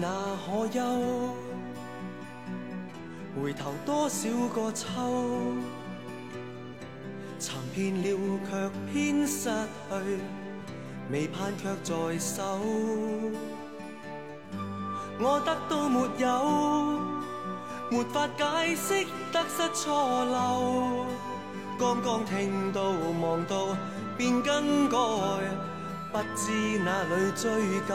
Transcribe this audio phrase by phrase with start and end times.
[0.00, 0.08] 那
[0.46, 0.80] 可休？
[3.40, 4.86] 回头多少个秋？
[7.38, 8.18] 寻遍了
[8.48, 10.18] 却偏失去，
[11.10, 12.60] 未盼却在手。
[15.20, 16.28] 我得到没有？
[17.90, 21.06] 没法解释得失错漏。
[21.78, 22.82] 刚刚听到
[23.20, 23.76] 望到
[24.16, 24.96] 便更改，
[26.12, 27.94] 不知哪里追究。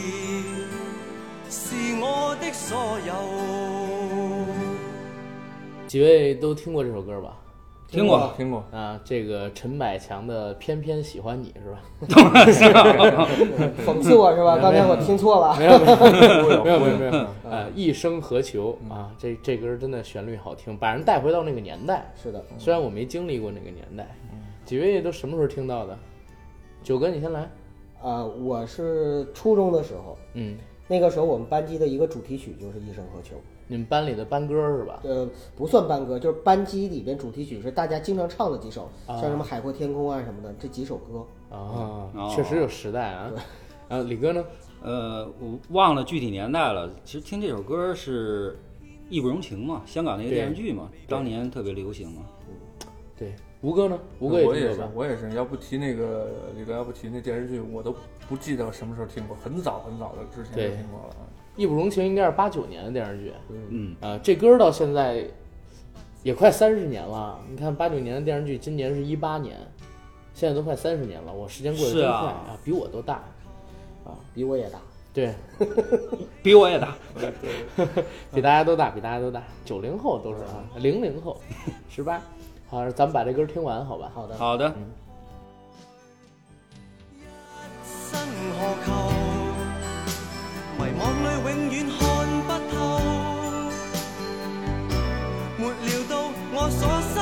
[2.03, 3.13] 我的所有。
[5.85, 7.37] 几位都听过这首歌吧？
[7.87, 11.81] 听过，听过，啊，这个陈百强的《偏偏喜欢你》是吧？
[13.85, 14.57] 讽刺我是吧？
[14.57, 15.55] 刚才我听错了。
[15.59, 19.11] 没有没有没有没有没有没有，嗯呃，一生何求啊？
[19.19, 22.11] 这这歌真的旋律好听，把人带回到那个年代。
[22.15, 24.07] 是的，虽然我没经历过那个年代，
[24.65, 25.95] 几位都什么时候听到的？
[26.81, 27.41] 九哥，你先来。
[28.01, 30.57] 啊，我是初中的时候，嗯，
[30.91, 33.35] 那个时候我们班级的一个主题曲就是《一生何求》。
[33.67, 34.99] 你们班里的班歌是吧？
[35.03, 35.25] 呃，
[35.55, 41.19] 不算班歌，就是班级里边主题曲是大家经常唱的几首，啊像什么《海阔天空》啊什么的，这几首歌。
[41.49, 43.31] 啊哦，确实有时代啊。
[43.87, 44.43] 啊李哥呢？
[44.83, 46.91] 呃，我忘了具体年代了。
[47.05, 48.51] 其实听这首歌是
[49.09, 52.23] 《义不容情》嘛，香港那个电视剧嘛，当年特别流行嘛。
[53.17, 53.97] 对，吴哥呢？
[54.19, 54.81] 吴哥我也是？
[54.93, 55.31] 我也是。
[55.35, 56.27] 要不提那个
[56.57, 57.95] 李哥，要不提那电视剧，我都
[58.31, 61.15] 不记得什么时候听过，很早很早的之前听过了。
[61.57, 63.33] 义不容情应该是八九年的电视剧。
[63.49, 65.27] 嗯，啊，这歌到现在
[66.23, 67.37] 也快三十年了。
[67.49, 69.57] 你看八九年的电视剧，今年是一八年，
[70.33, 71.33] 现在都快三十年了。
[71.33, 73.15] 我时间过得真快啊，比我都大
[74.05, 74.15] 啊。
[74.33, 74.79] 比我也大，
[75.13, 75.33] 对，
[76.41, 76.95] 比我也大。
[78.33, 79.43] 比大家都大，比大家都大。
[79.65, 81.37] 九零后都是啊，零零后，
[81.89, 82.21] 十八。
[82.69, 84.09] 好，咱们把这歌听完，好吧？
[84.15, 84.73] 好的，好的，
[88.11, 88.19] 生
[88.57, 88.89] 何求？
[90.77, 91.99] 迷惘里永远看
[92.47, 92.75] 不透，
[95.57, 96.13] 没料到
[96.51, 96.81] 我所
[97.13, 97.15] 失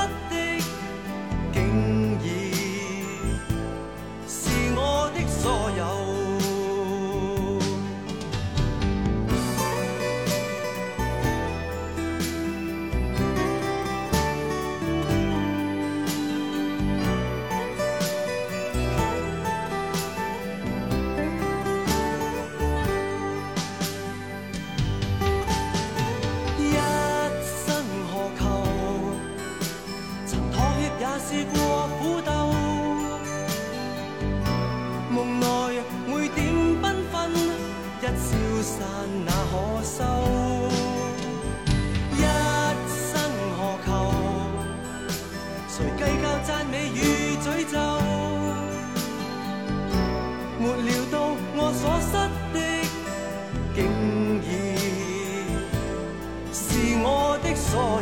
[57.71, 57.98] 我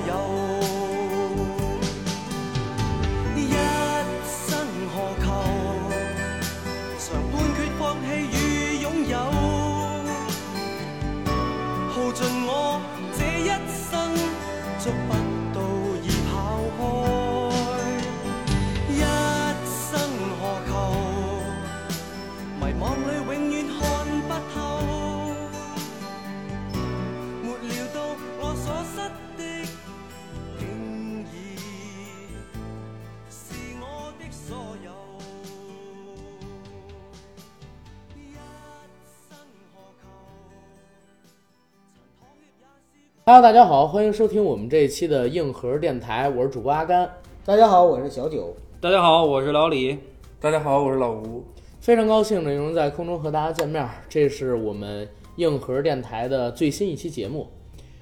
[43.29, 47.11] Hello，大家好，欢迎收听我们这一期的硬核电台，我是主播阿甘。
[47.43, 48.55] 大家好，我是小九。
[48.79, 49.99] 大家好，我是老李。
[50.39, 51.43] 大家好，我是老吴。
[51.81, 53.89] 非常高兴呢，能在空中和大家见面儿。
[54.07, 57.49] 这是我们硬核电台的最新一期节目。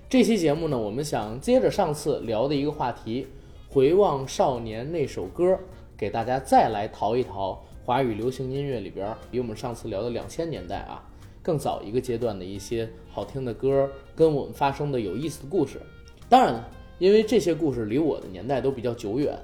[0.07, 3.25] 这期节目呢，我们想接着上次聊的一个话题，
[3.67, 5.57] 回望少年那首歌，
[5.97, 11.01] 给大家再来淘一淘华语流行音乐里边儿比我们上次聊的两千年代啊
[11.45, 15.79] 更早一个阶段的一些好听的歌，跟我们发生的有意思的故事。
[16.27, 19.37] 当然了，因为这些故事离我的年代都比较久远，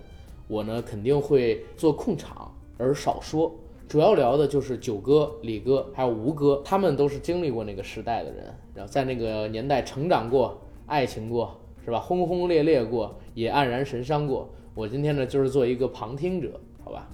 [0.47, 3.53] 我呢肯定会做控场而少说，
[3.87, 11.55] 主要聊的就是九哥、李哥还有吴哥，他们都是经历过那个时代的人，然后在那个年代成长过、爱情过，
[11.85, 11.99] 是吧？
[11.99, 14.49] 轰轰烈烈过，也黯然神伤过。
[14.73, 17.07] 我今天呢，就是做一个旁听者，好吧？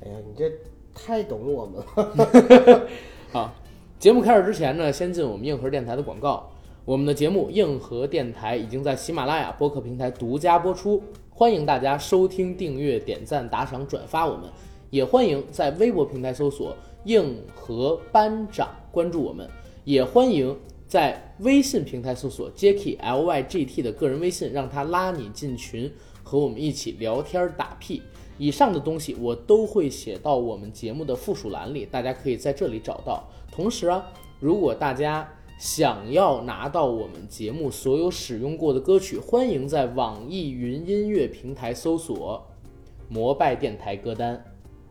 [0.00, 0.48] 哎呀，你这
[0.94, 2.86] 太懂我们了。
[3.32, 3.52] 好，
[3.98, 6.48] 节目开始之前呢，先进我们硬核电台的广告。
[6.84, 14.48] 我们的节目《硬核电台》已经在喜马拉雅播客平台独家播出，欢迎大家收听、订阅、点赞、打赏、转发我们，
[14.90, 19.50] 也欢迎在微博平台搜索“硬核班长”关注我们，
[19.82, 20.56] 也欢迎
[20.86, 25.92] 在微信平台搜索 Jacky L Y G T 的个人微信，让他拉你进群，
[26.22, 28.00] 和我们一起聊天打屁。
[28.38, 33.28] 以上的东西我都会写到我们节目的附属栏里，大家可以在这里找到。
[33.50, 34.06] 同时啊，
[34.40, 42.46] 如果大家想要拿到我们节目所有使用过的歌曲，欢迎在网易云音乐平台搜索
[43.10, 44.44] “摩拜电台歌单”，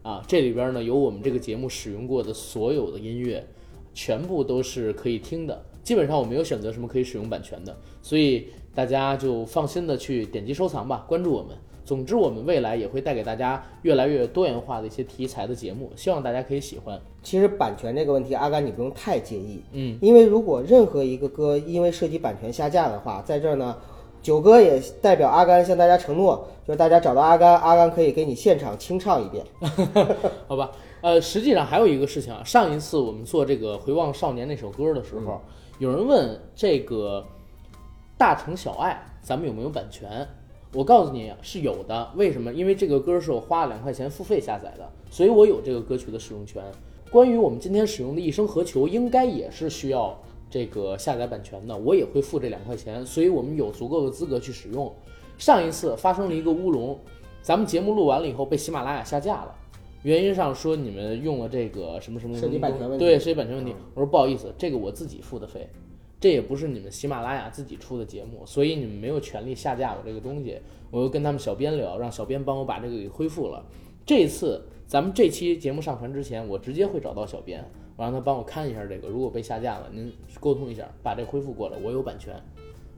[0.04, 3.48] 啊，这里边呢有我们这个节目使用过的所有的音乐，
[3.94, 5.64] 全部都是可以听的。
[5.82, 11.56] 基本上我没有选择什么可以使用版权的，所以大家就放心的去点击收藏吧，关注我们。
[11.88, 17.00] 总之，我们未来也会带给大家越来越多元化的一些题材的节目，希望大家可以喜欢。
[17.24, 23.74] 其实版权这个问题，阿甘你不用太介意，嗯，因为如果任何一个歌因为涉及版权下架的话，在这儿呢，
[24.22, 29.45] 九哥也代表阿甘向大家承诺，就是大家找到阿甘，阿甘可以给你现场清唱一遍。
[30.45, 30.69] 好吧，
[31.00, 35.40] 呃，实际上还有一个事情啊，上一次我们做这个《回望少年》那首歌的时候，
[35.80, 37.25] 有人问这个
[38.18, 40.28] 大城小爱咱们有没有版权？
[40.78, 42.54] 我告诉你是有的，为什么？
[42.54, 46.64] 因为这个歌是我花了两块钱付费下载的，所以我有这个歌曲的使用权。
[47.10, 50.16] 关于我们今天使用的《一生何求》，应该也是需要
[50.52, 54.94] 这个下载版权的，我也会付这两块钱，所以我们有足够的资格去使用。
[55.40, 56.96] 上一次发生了一个乌龙，
[57.42, 59.56] 咱们节目录完了以后被喜马拉雅下架了，
[60.04, 63.74] 原因上说你们用了这个什么什么什么版权问题对，涉及版权问题。
[63.96, 65.68] 我说不好意思，这个我自己付的费。
[66.19, 70.60] 这也不是你们喜马拉雅自己出的节目，所以你们没有权利下架我这个东西。
[70.90, 73.64] 我又跟他们小编聊，让小编帮我把这个给恢复了。
[74.06, 77.64] 这次咱们这期节目上传之前，我直接会找到小编，
[77.98, 82.34] 我让他帮我看一下这个，如果被下架了，您沟通一下，把这恢复过来，我有版权。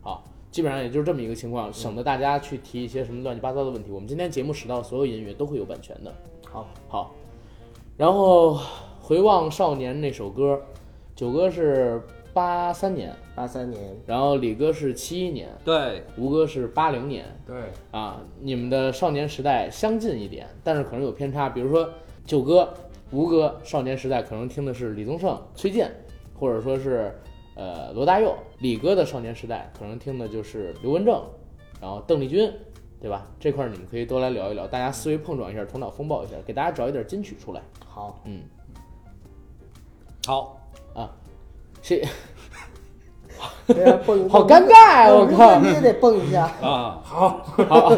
[0.01, 3.91] 好，基本上也就是这么一个情况，省得大家去提一些什么乱七八糟的问题。
[3.91, 6.13] 我们今天节目使到的所有音乐都会有版权的。
[6.45, 7.15] 好，好，
[7.97, 8.59] 然后
[9.01, 10.61] 回望少年那首歌，
[11.15, 11.99] 九哥是
[12.33, 17.25] 八三年，八三年，然后李哥是七一年，对，吴哥是八零年。
[17.45, 17.55] 对，
[17.91, 21.49] 啊，你们的少年时代相近一点，但是可能有偏差。
[21.49, 21.89] 比如说
[22.25, 22.73] 九哥、
[23.11, 25.91] 吴哥少年时代可能听的是李宗盛、崔健，
[26.39, 27.13] 或者说是
[27.55, 31.23] 呃罗大佑；李哥的少年时代可能听的就是刘文正，
[31.81, 32.51] 然后邓丽君，
[33.01, 33.27] 对吧？
[33.39, 37.61] 这块儿你们可以多来聊一聊，大家思维碰撞一下，头脑风暴一下，给大家找一点金曲出来。
[37.85, 38.43] 好，嗯，
[40.27, 40.58] 好，
[41.89, 42.07] 谁？
[43.65, 45.13] 对 呀，蹦好尴尬啊！
[45.13, 45.59] 我靠！
[45.59, 46.43] 你也得蹦一下。
[46.61, 47.89] 啊，好好好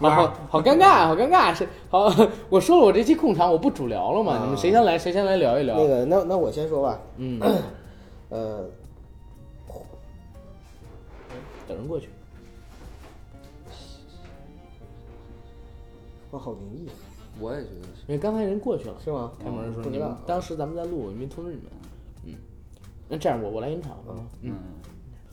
[0.00, 1.54] 好好尴尬，好尴尬！
[1.54, 2.12] 是好，
[2.50, 4.32] 我说了，我这期控场我不主聊了嘛？
[4.34, 4.98] 啊你们谁先来？
[4.98, 5.76] 谁先来聊一聊？
[5.76, 6.98] 那个，那那我先说吧。
[7.16, 7.40] 嗯，
[8.28, 8.64] 呃，
[11.66, 12.10] 等人过去。
[16.30, 16.86] 我好灵异，
[17.40, 18.02] 我也觉得是。
[18.08, 19.32] 因为刚才人过去了，是吗？
[19.42, 20.14] 开门的时候你们。
[20.26, 21.64] 当时咱们在录，我没通知你们。
[23.08, 24.26] 嗯，那这样我我来引场好吗？
[24.42, 24.52] 嗯，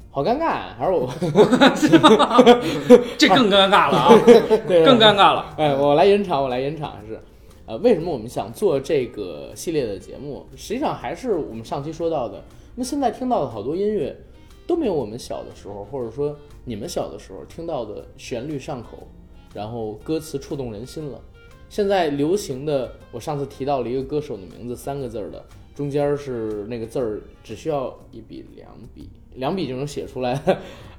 [0.09, 1.07] 好尴尬啊，还是我
[3.17, 4.09] 这更尴尬了啊，
[4.67, 5.53] 对更尴尬了。
[5.57, 7.19] 哎，我来引场，我来引场是，
[7.65, 10.45] 呃，为什么我们想做这个系列的节目？
[10.55, 12.41] 实际上还是我们上期说到的，
[12.75, 14.15] 那现在听到的好多音乐
[14.65, 19.05] 都没有我们小的时候，或者说你们小的时候听到的旋律上口，
[19.53, 21.19] 然后歌词触动人心了。
[21.67, 25.43] 现在流行的，我上次提到了一个歌手的名字，三个字儿的，
[25.75, 30.33] 中间是那个字儿，只需要一笔两笔，两笔就能写出来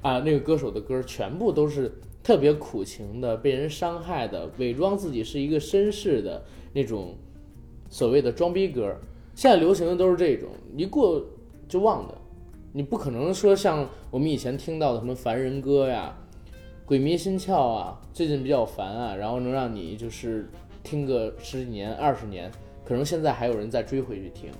[0.03, 0.19] 啊。
[0.19, 1.91] 那个歌手的歌全部都是
[2.23, 7.15] 特别苦情的，被人伤害的，伪装自己是一个绅士的那种
[7.89, 8.95] 所谓的装逼歌。
[9.33, 11.25] 现在流行的都是这种，一过
[11.67, 12.13] 就忘的。
[12.71, 16.15] 你不可能说像我们以前听到的什么凡人歌呀、
[16.85, 20.47] 鬼迷心窍啊，最近比较烦啊，然后能让你就是
[20.83, 22.51] 听个十几年、二十年，
[22.85, 24.51] 可能现在还有人再追回去听。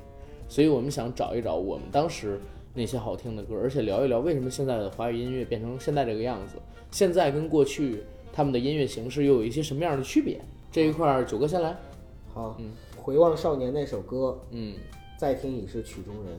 [0.49, 2.39] 所以我们想找一找我们当时
[2.73, 6.55] 那些好听的歌，而且聊一聊为什么现在的华语音乐变成现在这个样子，
[6.91, 10.39] 现在跟过去他们的音乐形式又有一些什么样的区别？
[10.71, 11.75] 这一块儿九哥先来。
[12.33, 14.75] 好，嗯回望少年那首歌，嗯
[15.17, 16.37] 再听已是曲中人。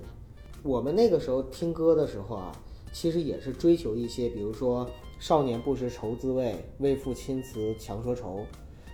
[0.62, 2.53] 我们那个时候听歌的时候啊，
[2.93, 4.88] 其实也是追求一些，比如说
[5.19, 8.45] “少年不识愁滋味，为赋新词强说愁”。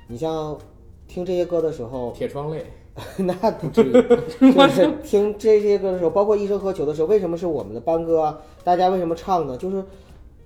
[0.08, 0.58] 你像
[1.06, 2.64] 听这些歌的时候，铁窗泪。
[3.18, 3.92] 那不至于，
[4.54, 8.38] 就是听这些歌的时候，包括《一生何求》的时候，为什么是我们的班歌啊？
[8.62, 9.56] 大家为什么唱呢？
[9.56, 9.84] 就是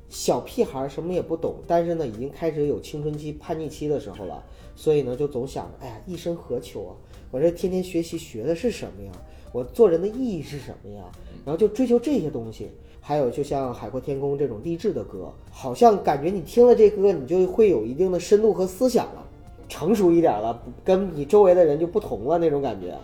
[0.09, 4.43] 小屁孩儿什么也不懂，但是呢，已经开始有青春期叛逆期的时候了，
[4.75, 6.93] 所以呢，就总想着，哎呀，一生何求啊？
[7.31, 9.13] 我这天天学习学的是什么呀？
[9.53, 11.03] 我做人的意义是什么呀？
[11.45, 12.71] 然后就追求这些东西。
[13.01, 19.28] 还有就像《海阔天空》这种励志的歌，好像感觉你听了这歌，你就会有一定的深度和思想了。
[19.69, 22.97] 成熟一点了，跟你周围的人就不同了那种感觉，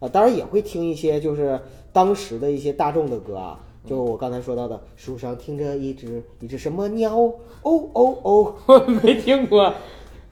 [0.00, 1.58] 啊，当然也会听一些就是
[1.92, 9.72] 当时的一些大众的歌啊，就我刚才说到的，树上听着一只一只什么鸟，哦哦哦，我 没听过。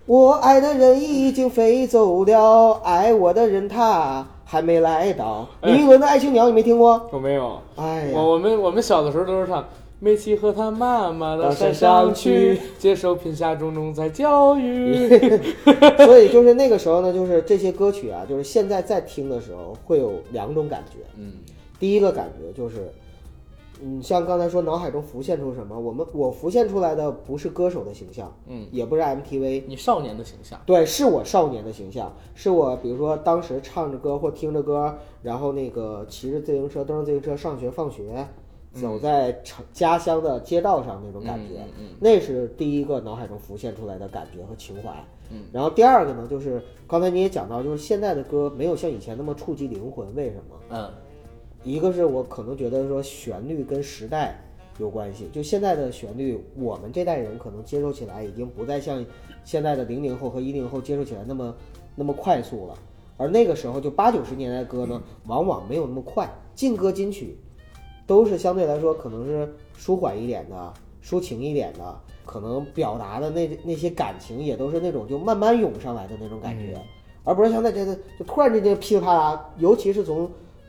[0.07, 5.47] 我爱的人已经飞走了，爱我的人他还没来到。
[5.61, 7.09] 哎李云伦的《爱情鸟》你没听过？
[7.13, 7.61] 我没有。
[7.77, 9.65] 哎呀，我我们我们小的时候都是唱。
[10.03, 15.07] 梅琪和他妈妈到到山山上去，接受贫下中农在教育。
[16.05, 21.01] 所以就是那个时候呢，就是这些歌曲啊，就是现在在听的时候会有两种感觉。
[21.19, 21.35] 嗯，
[21.79, 22.91] 第一个感觉就是，
[23.83, 30.59] 嗯，像刚才说脑海中浮现出什么，我们我浮现出来的不是歌手的形象，嗯，也不是 MTV，你少年的形象。
[30.65, 38.27] 对，是我少年的形象，是我比如说当时唱着歌或听着歌，然后那个骑着自行车、蹬着自行车上学放学，
[38.73, 44.91] 走在城家乡的街道上那种感觉，嗯嗯那是第一个脑海中浮现出来的感觉和情怀。
[45.31, 50.57] 嗯，然后第二个呢，就是刚才你也讲到，就是现在的歌没有像以前那么触及灵魂，为什么？
[50.71, 50.91] 嗯
[51.63, 54.35] 一个是我可能觉得说旋律跟时代
[54.79, 59.05] 有关系，就现在的旋律，我们这代人可能接受起来已经不再像
[59.45, 61.55] 现在的零零后和一零后接受起来那么
[61.95, 62.75] 那么快速了，
[63.19, 67.37] 而那个时候就八九十年代的歌呢，往往没有那么快，劲歌金曲
[68.11, 76.77] 都是相对来说可能是舒缓一点的、抒情一点的，可能表达的那那些感情也都是那种就慢慢涌上来的那种感觉，
[77.23, 80.29] 而不是像那这个就突然之间噼里啪啦，尤其是从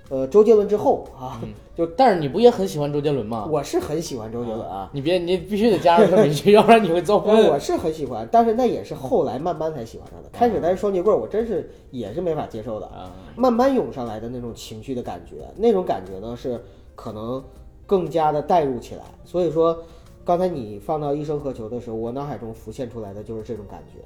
[0.10, 1.41] 呃周杰伦之后啊，
[1.75, 3.48] 就但是你不也很喜欢周杰伦吗？
[3.50, 4.88] 我是很喜欢周杰伦啊。
[4.93, 7.48] 你别，你必须得加上这么一句，要不然你会遭我风。
[7.48, 10.29] 我是很喜欢，但是那也是后来慢慢才喜欢上的。
[10.31, 12.86] 开始那是双节棍儿，我真是也是没法接受的。
[12.86, 16.62] 啊，慢慢涌上来的那种情绪的感觉，那种感觉呢是
[16.95, 17.43] 可能
[17.86, 19.03] 更加的带入起来。
[19.25, 19.77] 所以说，
[20.24, 24.00] 刚才你放到《一生何求》的时候，我脑海中浮现出来的就是这种感觉。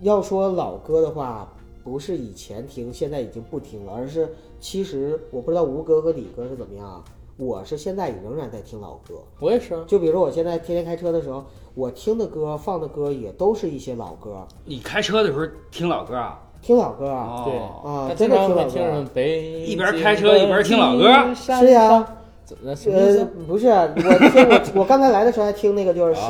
[0.00, 1.52] 要说老歌的话，
[1.84, 4.28] 不是以前听，现在已经不听了，而是
[4.60, 7.04] 其实我不知道吴哥和李哥是怎么样啊。
[7.38, 9.82] 我是现在也仍然在听老歌，我也是。
[9.86, 11.42] 就比如说我现在天天开车的时候，
[11.74, 16.40] 我听的歌放的歌也都是一些老歌，你开车的时候听老歌啊？
[16.60, 17.42] 听老歌啊。
[17.44, 19.20] 对啊真的听老歌
[19.64, 22.16] 一边开车一边听老歌是呀，
[22.52, 26.20] 怎么什么意呃？，不是，我听我我刚才来的时候还听那个，就是时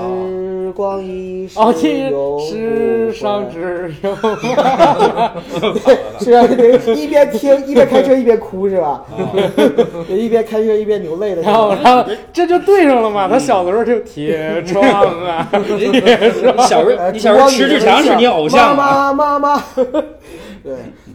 [0.73, 4.15] 光一逝哦，听永不世上回只有
[6.21, 9.05] 是啊，对，一边听一边开车一边哭是吧？
[10.09, 11.43] 一边开车一边流泪的。
[11.43, 13.29] 然后，然后这就对上了嘛。
[13.29, 14.85] 他小的时候就铁窗
[15.27, 16.55] 啊，铁窗。
[16.57, 19.13] 你小时候，你小时候迟志强是你偶像吗？
[19.13, 19.65] 妈妈妈妈，
[20.63, 20.73] 对，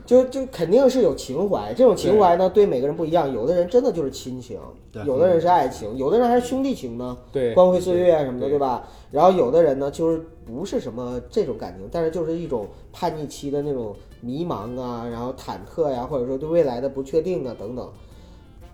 [0.07, 1.73] 就就肯定是有情怀。
[1.73, 3.31] 这种情怀呢，对每个人不一样。
[3.31, 4.57] 有的人真的就是亲情，
[4.91, 7.15] 对有的人是爱情，有的人还是兄弟情呢。
[7.31, 8.87] 对光辉岁月啊什么的，对对吧？
[9.11, 17.91] 然后有的人呢，就是不是什么这种感情，但是就是一种叛逆期的那种迷茫啊，然后忐忑呀、或者说对未来的不确定啊等等，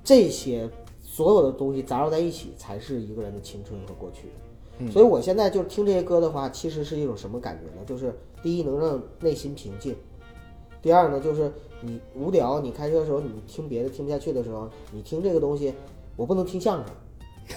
[0.03, 0.69] 这些
[1.01, 4.29] 所有的东西杂糅在一起，才是一个人的青春和过去。
[4.91, 7.85] 所以我现在就是听这些歌的话，其实是一种什么感觉呢？
[7.85, 9.95] 就是第一能让内心平静，
[10.83, 15.73] 第二呢就是你无聊，你开车的时候你听别的听不下去的时候，你听这个东西，
[16.15, 16.85] 我不能听相声。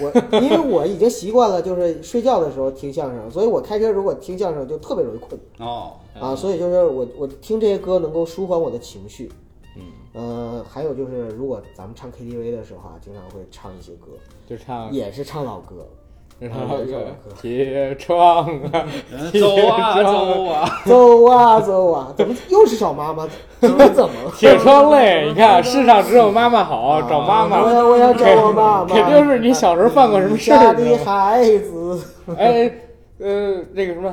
[0.00, 0.10] 我
[0.42, 5.40] 因为我已经习惯了，就是睡觉的时候听相声，所以我开车如果听相声就特别容易困。
[5.58, 9.30] 哦，啊，所以就是我我听这些歌能够舒缓我的情绪，
[9.76, 9.82] 嗯，
[10.14, 14.08] 呃，还有就是如果咱们唱 KTV 的时候啊，经常会唱一些歌，
[14.46, 15.86] 就唱也是唱老歌，
[16.38, 17.06] 就唱那个
[17.40, 18.84] 铁窗啊，
[19.32, 23.26] 走啊走啊，走啊走啊，怎么又是找妈妈？
[23.58, 24.14] 怎么怎么？
[24.36, 25.28] 铁窗泪。
[25.28, 27.72] 你看，世上只有妈妈好，找妈妈我妈。
[27.72, 30.96] 要我要找我妈妈，肯定是你小时候犯过什么事家儿，的？
[30.98, 32.02] 孩子。
[32.36, 32.70] 哎，
[33.18, 34.12] 呃，那个什么，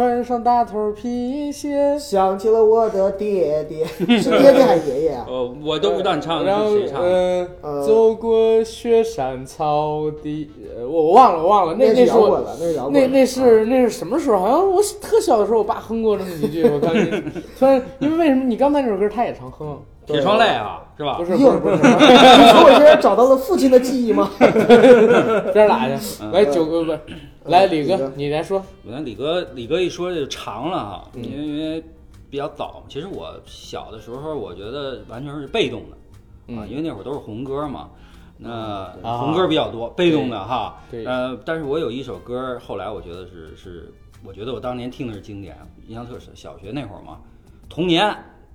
[0.00, 3.84] 穿上大头皮鞋，想起了我的爹爹，
[4.16, 5.26] 是爹爹还是爷爷啊？
[5.28, 7.06] 呃，我都不知道你唱的是谁唱的。
[7.06, 13.00] 呃，呃走过雪山草地，呃，我我忘了，我忘了，那那那是我是摇滚了，那。
[13.00, 14.38] 那那是那是什么时候？
[14.38, 16.64] 好像我特小的时候，我爸哼过这么几句。
[16.64, 16.94] 我刚
[17.58, 19.78] 突然，因为为什么你刚才那首歌他也常哼？
[20.10, 21.24] 铁窗泪啊，是吧不？
[21.24, 24.30] 是不是不是， 你说我现在找到了父亲的记忆吗？
[24.38, 26.24] 边儿哪去？
[26.32, 27.00] 来九哥不是，
[27.44, 28.62] 来李哥你来说。
[28.86, 31.82] 我看李哥，李哥一说这就长了哈，因为因为
[32.28, 32.82] 比较早。
[32.88, 37.88] 其实我小的时候，我觉得完全是被动的啊，嗯因为那会儿都是红歌嘛。
[38.42, 38.50] 那
[39.02, 40.76] 啊红歌比较多，被动的哈。
[40.90, 43.92] 对呃，但是我有一首歌，后来我觉得是是，
[44.24, 45.54] 我觉得我当年听的是经典，
[45.86, 46.34] 印象特深。
[46.34, 47.18] 小学那会儿嘛，
[47.68, 48.08] 童年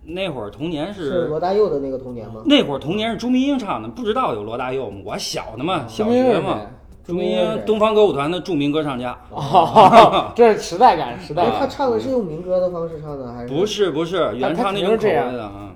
[0.08, 2.42] 那会儿童年是罗大佑的那个童年吗？
[2.46, 5.02] 那会儿童年是朱明英唱的，不知道有罗大佑吗？
[5.04, 6.62] 我小呢嘛，小学嘛。
[7.06, 9.16] 朱明英，东方歌舞团的著名歌唱家。
[9.30, 11.68] 哦， 这是时代感，时代感，他。
[11.68, 15.72] 唱的是用民歌的方式唱的，还是不是不是，原唱那种口味的啊。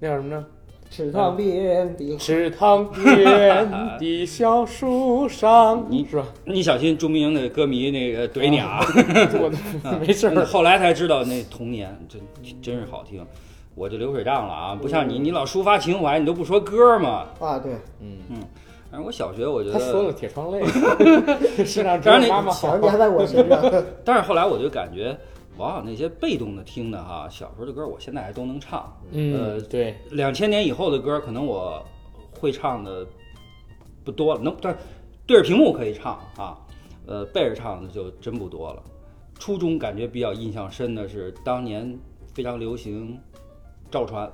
[0.00, 0.44] 那叫什么呢？
[0.90, 6.26] 池塘边的池塘边的小树上，你是吧？
[6.44, 8.80] 你小心朱明英的歌迷那个怼你啊！
[9.40, 9.50] 我
[9.98, 10.44] 没事儿。
[10.44, 12.20] 后来才知道那童年真
[12.60, 13.24] 真是好听，
[13.74, 14.74] 我就流水账了啊！
[14.74, 17.26] 不像你，你老抒发情怀，你都不说歌嘛。
[17.40, 18.36] 啊，对，嗯嗯，
[18.90, 20.62] 反正我小学我觉得他说了，铁窗泪，
[21.64, 22.82] 世上只当然你有妈妈好强。
[22.82, 23.62] 加在我身上。
[24.04, 25.16] 但是后来我就感觉，
[25.56, 28.94] 往往那些被动的听的哈，小时候的歌，我现在还都能唱。
[29.10, 31.82] 嗯，对，两千年以后的歌，可能我
[32.38, 33.06] 会唱的
[34.04, 34.76] 不多了，能但
[35.26, 36.58] 对着屏幕可以唱啊，
[37.06, 38.82] 呃，背着唱的就真不多了。
[39.38, 41.98] 初中感觉比较印象深的是当年
[42.34, 43.18] 非常流行
[43.92, 44.24] 赵传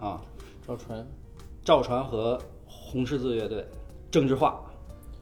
[0.00, 0.18] 啊，
[0.66, 1.06] 赵传，
[1.62, 3.62] 赵传和红十字乐队，
[4.10, 4.58] 郑智化。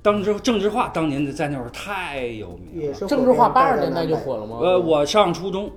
[0.00, 2.82] 当时郑智化当年在那会儿太有名了。
[2.86, 4.58] 也是政治化八十年年代就火了吗？
[4.60, 5.68] 呃，我上初中，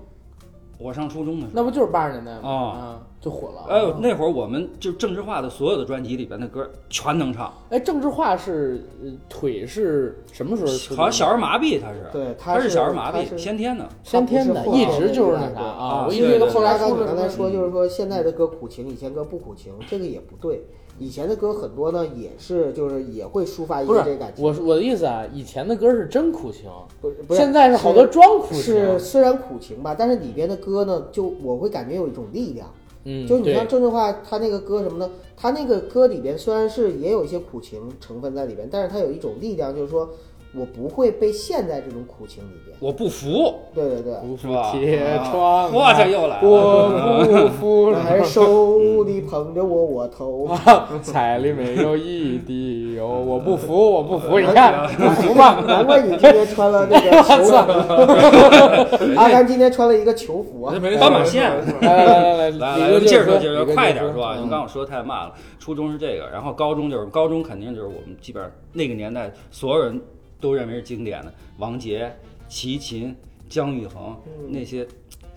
[0.77, 2.39] 我上初中的时候，那不就是八十年代吗？
[2.43, 3.65] 啊啊，就火了。
[3.67, 7.51] 哎呦，那会儿我们就郑智化的所有的专辑里边的歌全能唱。
[7.69, 10.95] 哎，政治化是呃腿是什么时候？
[10.95, 13.89] 好像小儿麻痹，他是，对他他是是小儿麻痹，先天的。
[14.03, 15.87] 先天的，一直就是那那个啥啊。
[15.87, 20.63] 啊我以为对后来刚才你刚才说，就是说现在的歌苦情，以前歌不苦情，这个也不对。
[20.99, 24.43] 以前的歌很多呢，也是就是也会抒发一些这个感情。
[24.43, 26.69] 我我的意思啊，以前的歌是真苦情，
[26.99, 28.61] 不是不是，现在是好多装苦情。
[28.61, 32.67] 是虽然苦情吧，但是里边的歌呢，就我会感觉有一种力量。
[33.09, 35.09] 嗯，就你像郑智化，他那个歌什么呢？
[35.37, 40.09] 他那个歌里边虽然是也有一些苦情成分在里边，但是他有一种力量，就是说
[40.53, 42.75] 我不会被陷在这种苦情里边。
[42.79, 50.49] 我不服，对对对，不是吧铁啊窗，我这又来了我不服那还手里捧着我我头。
[51.03, 55.63] 菜里没有一滴油，我不服，我不服，你看 不服吧？
[55.67, 59.15] 难怪你今天穿了那个球服。
[59.19, 60.73] 阿甘今天穿了一个球服啊。
[60.99, 61.51] 斑马线。
[61.81, 64.35] 来来来来来来，来，接着说，说，接着说，快点说啊！
[64.35, 65.33] 嗯因为刚刚我说的太慢了。
[65.59, 69.99] 初中是这个，然后高中就是高中，肯定就是我们基本上那个年代所有人
[70.39, 72.15] 都认为是经典的，王杰、
[72.47, 73.15] 齐秦、
[73.49, 74.15] 姜育恒
[74.49, 74.87] 那些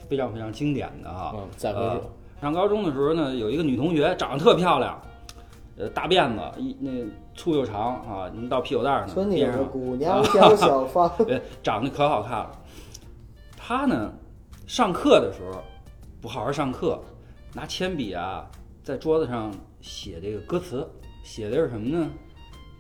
[0.09, 1.33] 非常非常经典的啊。
[1.35, 2.11] 嗯，再回呃首，
[2.41, 5.01] 上高中的时候呢，有一个女同学长得特漂亮，
[5.77, 6.91] 呃，大辫子，一那
[7.35, 12.51] 粗又长啊，能到屁股蛋儿呢，村里有个边上姑娘叫小芳，呃， 长得可好看了。
[13.57, 14.13] 她呢，
[14.67, 15.63] 上课的时候
[16.21, 17.03] 不好好上课，
[17.55, 18.47] 拿铅笔啊
[18.83, 20.87] 在桌子上写这个歌词，
[21.23, 22.11] 写的是什么呢？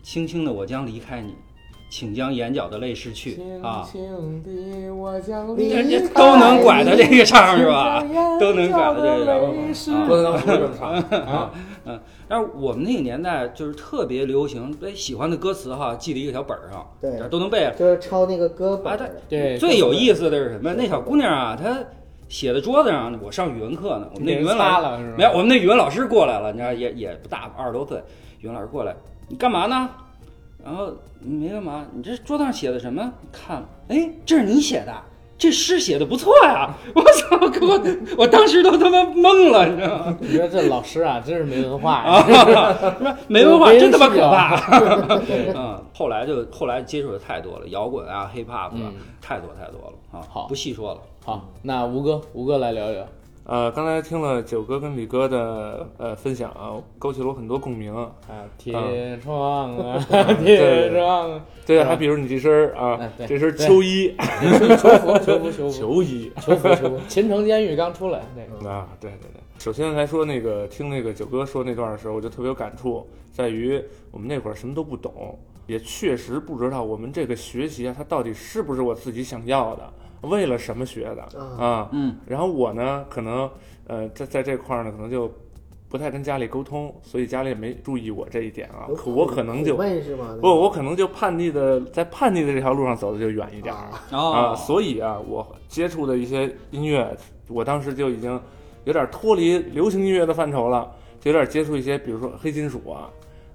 [0.02, 1.34] 轻轻的我将离开你，
[1.90, 3.82] 请将眼角的泪拭去啊。
[3.84, 8.00] 轻轻地我将离人家都能拐到这个上是吧？
[8.40, 9.94] 都能拐到这个上。
[9.94, 10.06] 啊。
[10.06, 10.92] 不能当初这么唱。
[11.26, 11.50] 啊！
[12.28, 17.72] 但是我们那个年代就是特别流行，哎，喜欢的歌词哈，记在一个小本儿上，对都能背。
[17.76, 19.06] 就是抄那个歌本啊，儿他。
[19.28, 20.72] 对最有意思的是什么？
[20.74, 21.76] 那小姑娘啊，她
[22.28, 23.18] 写在桌子上。
[23.20, 25.14] 我上语文课呢，我们那语文老擦了是吧？
[25.18, 28.00] 没有，我们那语文老师过来了，你知道也也不大，二十多岁，
[28.40, 28.94] 语文老师过来，
[29.28, 29.90] 你干嘛呢？
[30.64, 33.12] 然后没干嘛，你这桌子上写的什么？
[33.32, 34.94] 看了，哎，这是你写的，
[35.38, 36.74] 这诗写的不错呀！
[36.94, 37.80] 我操，给我
[38.18, 40.16] 我当时都他妈懵了，你知道吗？
[40.20, 42.12] 你说这老师啊，真是没文化呀！
[42.54, 45.18] 啊， 没文化真他妈可怕。
[45.20, 48.92] 对 嗯，后来就后来接触的太多了，摇滚啊、hip hop 啊，嗯
[49.22, 51.00] 太多太多了啊，好不细说了。
[51.24, 53.06] 好，那吴哥，吴哥来聊一聊。
[53.44, 57.92] 呃，刚才听了九哥跟李哥的呃分享啊，勾起了我很多共鸣。
[57.94, 58.12] 啊，
[58.56, 59.98] 铁窗啊，
[60.44, 61.32] 铁窗。
[61.32, 64.14] 啊，对，是吧还比如你这身儿啊这身 秋衣，
[64.78, 66.30] 秋服，秋服，秋服，秋衣。
[67.08, 68.70] 秦城监狱刚出来，那个。
[68.70, 69.40] 啊，对对对。
[69.58, 81.88] 首先来说那个听那个九哥说那段的时候，我就特别有感触，在于我们那会儿什么都不懂，也确实不知道我们这个学习啊，它到底是不是我自己想要的，为了什么学的啊啊？
[81.92, 83.50] 嗯，然后我呢，可能
[83.86, 85.32] 呃，在在这块儿呢，可能就
[85.88, 88.86] 不太跟家里沟通，所以家里也没注意我这一点啊。
[88.96, 89.76] 可我可能就？
[90.40, 94.54] 不，我可能就叛逆的在叛逆的这条路上走的就远一点儿啊哦啊。
[94.54, 97.16] 所以啊，我接触的一些音乐，
[97.48, 98.40] 我当时就已经
[98.84, 103.10] 有点脱离流行音乐的范畴了，就有点接触一些，比如说黑金属啊。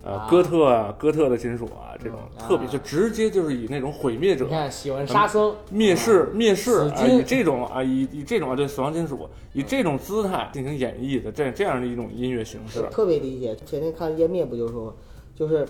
[0.05, 13.55] 呃啊哥特啊哥特的金属啊这种啊特别就直接就是以那种毁灭者你看喜欢沙僧，灭世灭世啊，以这种啊以以这种啊对死亡金属以这种姿态进行演绎的这这样的一种音乐形式，特别理解。
[13.65, 14.93] 前天看页面不就说，
[15.35, 15.65] 就是，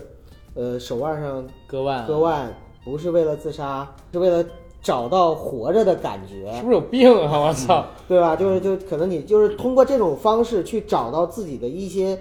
[0.54, 2.52] 呃，手腕上割腕，割腕
[2.84, 4.44] 不是为了自杀，是为了
[4.82, 7.40] 找到活着的感觉是，不是有病啊？
[7.46, 7.86] 我操！
[8.06, 8.36] 对吧？
[8.36, 12.18] 就是就可能你就是通过这种方式去找到自己的一些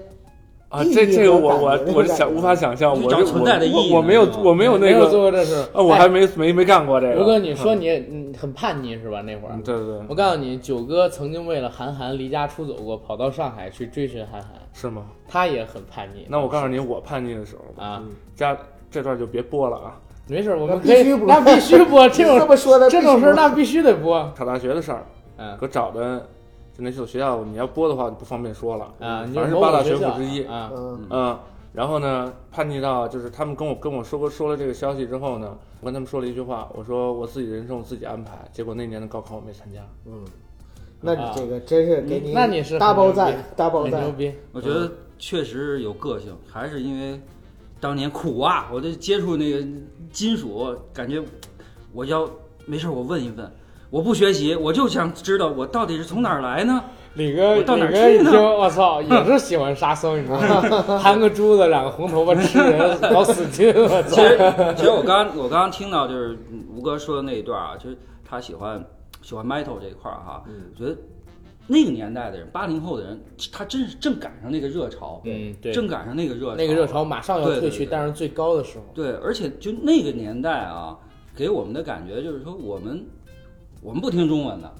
[0.76, 5.56] 啊，这这个我我我感觉那种感觉我想无法想象，我存在的意义我我没有我没有那个有做个过这事。
[5.74, 7.14] 啊，我还没没没干过这个。
[7.14, 9.22] 如哥，你说你嗯很叛逆是吧？
[9.22, 15.06] 那会儿嗯，对对对，我告诉你，九哥曾经为了韩寒离家出走过，跑到上海去追寻韩寒，是吗？
[15.28, 16.26] 他也很叛逆。
[16.30, 18.04] 那我告诉你，我叛逆的时候，啊，
[18.36, 18.58] 家
[18.92, 19.96] 这段就别播了啊。
[20.28, 24.32] 没事，我们那可以必须播那必须播这 这种么说的这种事儿，那必须得播。
[24.36, 25.06] 考大学的事儿，
[25.38, 26.28] 嗯可找的
[26.78, 30.44] 就那所学校，你要播的话就不方便说了啊，你反正是八大学府之一。
[30.44, 31.40] 啊，嗯，嗯，
[31.72, 38.46] 然后呢，叛逆到就是他们跟我跟我说过说了这个消息之后呢，我跟他们说了一句话，我说我自己人生我自己安排。
[38.52, 39.80] 结果那年的高考我没参加。
[40.06, 40.26] 嗯
[41.02, 44.02] 那你这个真是给你嗯那你是大包赞，大包赞。
[44.02, 44.34] 很牛逼。
[44.52, 47.20] 我觉得确实有个性，还是因为
[47.80, 49.64] 当年苦啊，我就接触那个
[50.12, 51.22] 金属，感觉
[51.94, 52.28] 我要
[52.66, 53.52] 没事儿我问一问，
[53.90, 56.84] 我不学习，我就想知道我到底是从哪儿来呢？
[57.14, 60.82] 李哥，我到哪儿李哥一去呢听，我操， 也是喜欢沙僧，你知道吗？
[61.00, 64.10] 含个珠子，染个红头发，吃人，老死劲，我操！
[64.10, 64.38] 其实，
[64.76, 68.84] 其实我刚我刚刚听到就是嗯吴哥说的那一段啊，就是他喜欢
[69.22, 70.98] 喜欢 metal 这一块儿哈，我觉得
[71.68, 73.22] 那个年代的人，八零后的人，
[73.52, 80.98] 他真是正赶上那个热潮，嗯，对，正赶上那个热潮，那个热潮马上要退去，对对对但是最高的时候，对，而且就那个年代啊，
[81.34, 83.06] 给我们的感觉就是说，我们
[83.86, 84.74] 我们不听中文的，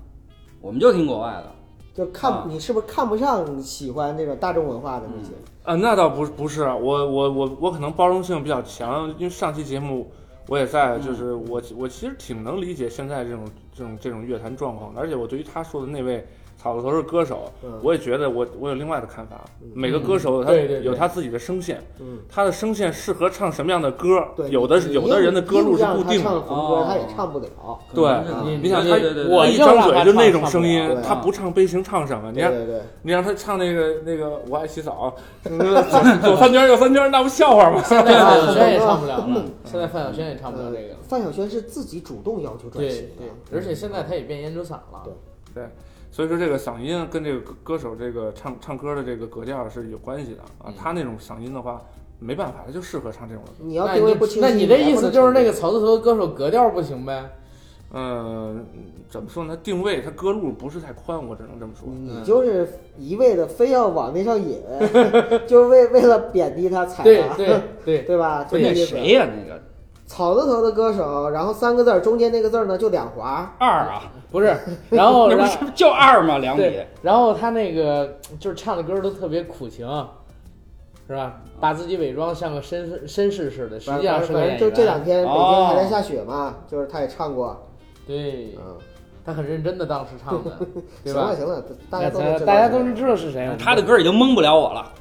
[0.60, 1.52] 我们就听国外的。
[1.94, 5.32] 就看啊你是不是看不上喜欢这种大众文化的那些？
[5.64, 10.12] 啊，那倒不不是，我我我我可能包容性比较强，因为上期节目
[10.48, 16.28] 我也在，就是我我其实挺能理解现在这种这种这种乐坛状况的，而且我对于他说的那位
[16.66, 19.40] 草头是歌手，嗯我也觉得我我有另外的看法，
[19.76, 26.42] 每个歌手他有他自己的声线，嗯，他的声线适合唱什么样的歌，有的有的人的歌路是固定的唱的。
[26.42, 27.48] 红歌，哦他也唱不了。
[27.94, 28.04] 对
[28.44, 28.96] 你你想他
[29.30, 32.32] 我一张嘴就那种声音他不唱悲情唱什么？
[32.34, 35.52] 你看对对对，你让他唱那个那个我爱洗澡， 左
[36.24, 37.80] 左三圈右三圈，那不笑话吗？
[37.86, 40.96] 现在范晓萱也唱不了了嗯，现在范晓萱也唱不了这个。
[41.04, 45.04] 范晓萱是自己主动要求转对型的，而且现在他也变烟酒嗓了。
[45.54, 45.64] 对
[46.16, 50.74] 所以说这个嗓音跟这个歌歌手这个唱唱歌的这个格调是有关系的啊。
[50.74, 51.82] 他那种嗓音的话，
[52.20, 53.44] 没办法，他就适合唱这种。
[53.60, 57.30] 你要定位不清晰，那你这意思就是那个草，草字头的歌手格调不行呗？
[57.92, 58.66] 嗯，
[59.10, 59.58] 怎么说呢？
[59.58, 61.90] 定位他歌路不是太宽，我只能这么说。
[61.94, 62.66] 你就是
[62.98, 64.62] 一味的非要往那上引，
[65.46, 68.46] 就是为为了贬低他踩他，对对对， 对吧？
[68.46, 68.94] 就关这意思。
[68.94, 69.62] 键谁呀、那个
[70.06, 74.56] 草字头的歌手，然后三个字儿，中间那个字儿呢就两划，二啊，不是，
[74.90, 76.38] 然后 是就二吗？
[76.38, 79.88] 两笔，然后他那个就是唱的歌都特别苦情，
[81.08, 81.42] 是吧？
[81.60, 84.60] 把自己伪装像个绅士绅士似的，实际上是个演员。
[84.60, 87.68] 反正就这两天北京哦还在下雪嘛，就是他也唱过，
[88.06, 88.78] 对，嗯，
[89.26, 90.52] 他很认真的当时唱的，
[91.04, 91.22] 对吧？
[91.22, 93.56] 行了行了，大家都大家都知道是谁了。
[93.58, 94.92] 他的歌已经蒙不了我了。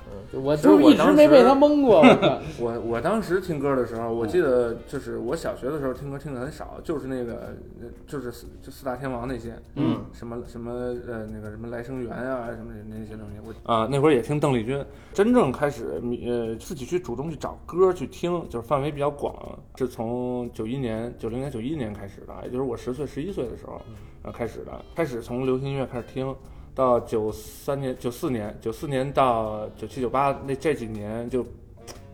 [0.42, 2.00] 我就一直没被他蒙过。
[2.58, 10.70] 我我我当时听歌的时候，我记得就是我小学的时候听歌听的很少，就是那个呃就是四就四大天王那些，嗯，什么什么
[11.06, 19.34] 呃那个什么来生缘啊什么那些东西，我啊那会儿也听邓丽君，真正开始呃自己去主动去找歌去听，就是范围比较广，
[19.76, 23.80] 是从九一年九零年九一年开始的，也就是我十岁十一岁的时候
[24.22, 26.34] 呃开始的，开始从流行音乐开始听。
[26.74, 31.44] 到九三年、九四年、九四年到九七、九八那这几年就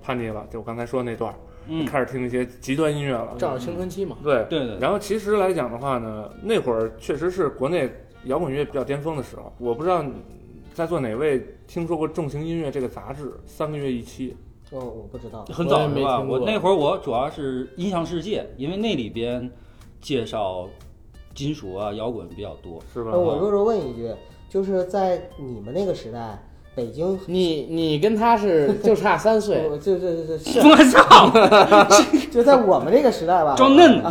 [0.03, 1.37] 叛逆了，就我刚才说的那段儿，
[1.69, 3.35] 嗯，开始听那些极端音乐了。
[3.39, 4.17] 正好青春期嘛。
[4.23, 7.91] 对对对，然后其实来讲的话呢，那会儿确实是国内
[8.25, 9.53] 摇滚乐比较巅峰的时候。
[9.59, 10.05] 我不知道
[10.75, 14.37] 在座哪位听说过《重型音乐》这个杂志，三个月一期。
[14.73, 15.95] 哦，我不知道，很早是吧？
[15.95, 19.51] 没听过我那会儿我主要是音像世界，因为那里边
[20.01, 20.69] 介绍
[21.35, 22.81] 金属啊、摇滚比较多。
[22.93, 23.11] 是吧？
[23.13, 24.15] 那我弱弱问一句，
[24.51, 26.37] 就是在你们那个时代，
[26.75, 31.31] 北京，你你跟他是 就差三岁，我就就就是 我操，
[32.33, 34.11] 就在我们这个时代吧，装嫩呢！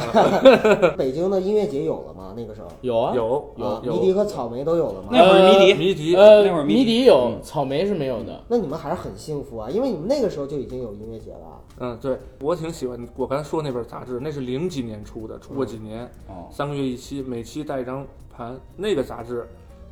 [0.98, 2.34] 北京的音乐节有了吗？
[2.38, 5.10] 那个时候有啊有啊，有迷笛和草莓都有了吗？
[5.12, 8.42] 那会儿迷笛迷笛，呃，那会儿迷笛迷笛有，嗯草莓是没有的。
[8.48, 11.40] 那你们还是很幸福啊，因为你们那个时候就已经有音乐节了。
[11.82, 12.98] 嗯，对我挺喜欢。
[13.18, 18.58] 我刚才说那本杂志，那是零几年出的，出过几年，哦，三个月一期，每期带一张盘。
[18.78, 19.48] 那个杂志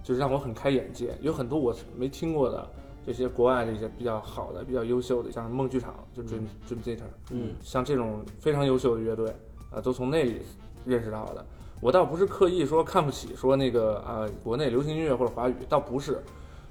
[0.08, 2.66] 就是让我很开眼界，有很多我没听过的，
[3.06, 9.36] 这些国外的一些比较好的、比较优秀的，像梦剧场就 Dream Dream Theater，嗯，像这种非常优秀的乐队
[9.70, 10.38] 啊，都从那里
[10.86, 11.46] 认识到的。
[11.82, 16.24] 我倒不是刻意说看不起说那个啊、国内流行音乐或者华语，倒不是。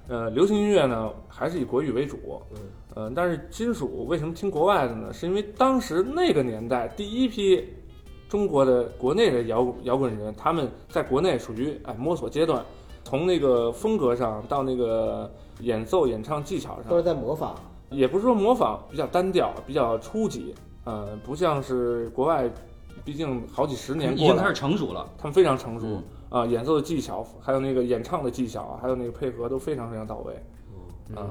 [0.09, 2.59] 呃，流行音乐呢还是以国语为主，嗯，
[2.95, 5.13] 呃，但是金属为什么听国外的呢？
[5.13, 7.63] 是因为当时那个年代第一批
[8.31, 12.65] 中国的国内的摇摇滚人，他们在国内属于哎摸索阶段，
[13.07, 17.55] 从那个风格上到那个演奏演唱技巧上都是，在模仿。
[17.89, 22.51] 也不是说模仿，比较单调，比较初级，呃，不像是国外，
[23.05, 25.09] 毕竟好几十年过已经开始，成熟了。
[25.17, 30.35] 他们非常成熟嗯啊、演奏的技巧，还有那个演唱的技巧啊，还有那个配合都非常非常到位，
[31.15, 31.31] 啊、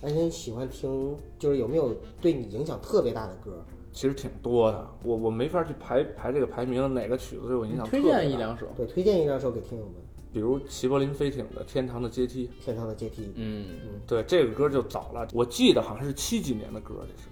[0.00, 3.60] 而且你喜欢听，就是有没有对你影响特别大的歌？
[3.90, 8.66] 其实挺多的，我我没法去排排这个排名，哪个曲子对我影响特别大推荐一两首。
[8.76, 9.94] 对，推荐一两首给听友们，
[10.38, 13.22] 比如齐柏林飞艇的《天堂的阶梯》，《天堂的阶梯》。
[13.34, 13.66] 嗯，
[14.06, 17.28] 对，这个歌就早了，我记得好像是七几年的歌，这是，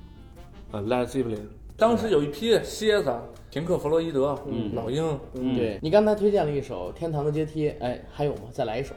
[0.72, 3.14] 呃，Led Zeppelin，当时有一批蝎子，
[3.48, 4.74] 平克·弗洛伊德，嗯。
[4.74, 5.54] 老鹰，嗯。
[5.54, 8.40] 对你刚才推荐了一首《天堂的阶梯》，哎，还有吗？
[8.50, 8.92] 再来一首。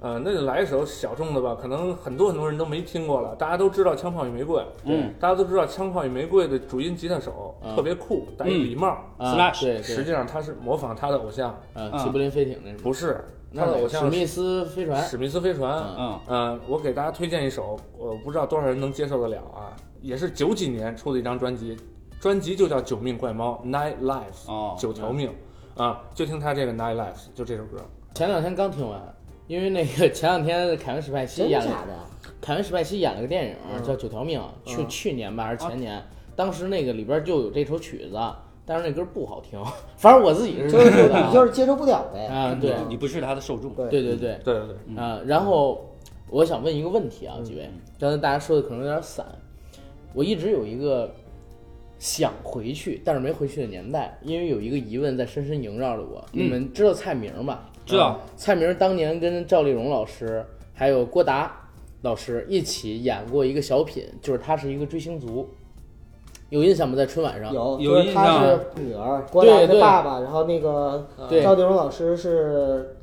[0.00, 3.34] 呃，那就来一首小众的吧，可能很多很多人都没听过了。
[3.34, 7.74] 大家都知道《枪炮与玫瑰》，嗯，大家都知道《枪炮与玫瑰》的主音吉他手、嗯。
[7.74, 15.02] 特别酷，戴一礼帽，啊 Slash 对对，实际上他是模仿他的偶像，呃，啊齐柏林飞艇那是不是那偶像是密斯飞船。
[15.02, 15.72] 史密斯飞船。
[16.28, 21.76] 嗯我给大家推荐一首，我不知道多少人能接受得了啊，也是九几年出的一张专辑，
[22.20, 25.32] 专辑就叫《九命怪猫》（Nine Lives），哦，九条命
[25.76, 27.78] 啊，就听他这个《Nine Lives》，就这首歌。
[28.14, 29.00] 前两天刚听完，
[29.46, 31.94] 因为那个 前两天凯文史派西演了的？
[32.40, 36.02] 凯文史派西演了个电影嗯叫《九条命》，去嗯去年吧还是前年，
[36.36, 38.18] 当时那个里边就有这首曲子，
[38.68, 39.58] 但是那歌不好听，
[39.96, 42.26] 反正我自己是就是觉得啊你就是接受不了呗。
[42.26, 43.72] 啊，对你不是他的受众。
[43.74, 45.90] 对对对对对啊，然后
[46.28, 49.24] 我想问一个问题啊，几位，刚才大家说的可能有点散，
[50.12, 51.10] 我一直有一个
[51.98, 56.22] 想回去但是没回去的年代，因为有一个疑问在深深萦绕着我。
[56.30, 57.70] 你们知道蔡明吧？
[57.86, 61.58] 知道啊蔡明当年跟赵丽蓉老师还有郭达
[62.02, 65.48] 老师一起演过一个小品，就是他是一个追星族，
[66.50, 66.96] 有印象吗？
[66.96, 72.96] 在春晚上有，有就是他印象是女儿，郭达的爸爸，然后那个对赵丽蓉老师是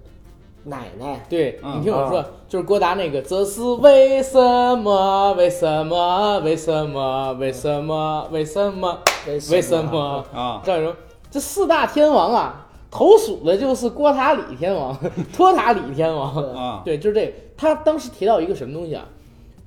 [0.63, 1.25] 奶奶。
[1.29, 4.39] 对嗯你听我说，就是郭达那个，这是为什
[4.77, 5.33] 么？
[5.33, 6.39] 为什么？
[6.39, 7.33] 为什么？
[7.39, 8.27] 为什么？
[8.31, 8.99] 为什么？
[9.27, 10.25] 为什么？
[10.33, 10.93] 啊，赵丽蓉，
[11.29, 14.97] 这四大天王啊，头属的就是郭塔李天王、
[15.35, 16.33] 托塔李天王。
[16.33, 17.33] 对啊，对，就是这个。
[17.57, 19.05] 他当时提到一个什么东西啊？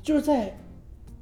[0.03, 0.59] 就是在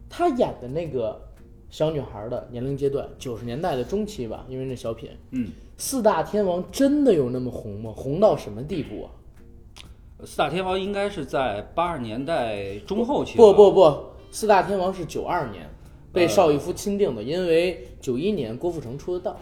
[0.08, 1.20] 他演的那个
[1.70, 7.92] 小女孩的年龄阶段，九十年代的中期吧，因为那小品，嗯，四大天王真的有那么红吗？
[7.94, 9.10] 红到什么地步啊？
[10.24, 13.36] 四大天王应该是在八十年代中后期。
[13.36, 13.94] 不不不，
[14.30, 15.68] 四大天王是九二年
[16.12, 19.36] 被呃邵逸夫钦定的，因为九一年郭富城出的道。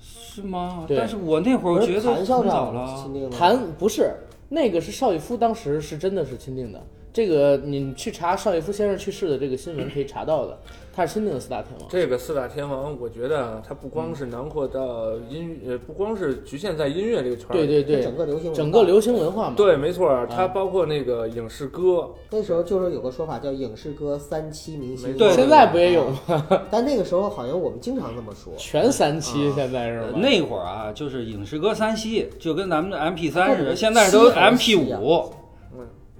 [0.00, 0.84] 是吗？
[0.88, 4.14] 对但是我那会儿我觉得谭校很早长了谭不是
[4.48, 10.58] 那个是邵逸夫当时是真的是钦定的，这个你去查邵逸夫先生去世的这个新闻可以查到的，
[10.94, 11.88] 他是新定的四大天王。
[11.88, 17.52] 这个四大天王，我觉得啊它不光是囊括到音乐，呃，不光是局限在音乐这个圈儿。
[17.52, 19.54] 对对对整，个流行文化整个流行文化嘛。
[19.56, 26.46] 对，没错儿，它包括那个影视歌，那时候就是有个说法叫影视歌三期明星，对现在不也有吗？
[26.70, 28.52] 但那个时候好像我们经常这么说。
[28.58, 30.06] 全三期啊现在是吧？
[30.12, 35.32] 呃那会儿啊，就是影视歌三栖，就跟咱们的 MP 三似的，现在都 MP 五、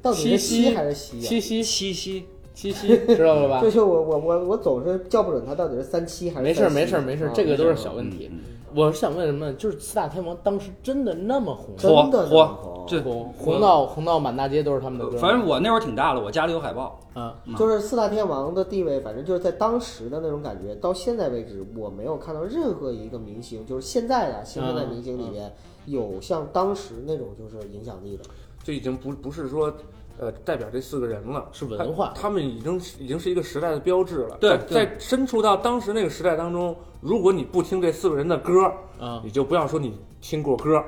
[0.00, 2.24] 到底是七夕西还是西呀、七夕
[2.54, 2.72] 七。
[2.72, 3.70] 七知道了吧 就？
[3.70, 8.28] 是我我我我总是叫不准它到底是三七还是没事儿没事儿没事这个都是小问题。
[8.32, 8.40] 嗯
[8.74, 9.52] 我是想问什么？
[9.52, 11.76] 就是四大天王当时真的那么红吗？
[11.76, 15.18] 真的火那么红这红红到红到满大街都是他们的歌吗。
[15.18, 16.98] 反正我那会儿挺大了，我家里有海报。
[17.12, 25.52] 啊，就是四大天王的地位，反正就是在当时的那种感觉，到现在为止，我没有看到任何一个明星，就是现在的新生代明星里边
[25.84, 28.24] 有像当时那种就是影响力的。
[28.64, 29.70] 就已经不不是说，
[30.18, 34.36] 呃，代表这四个人了，是文化他他们已经已经是一个时代的标志了。
[34.40, 40.84] 对在对在身处到当时那个时代当中，如果你不听这四个人的歌，啊你就不要说你听过歌，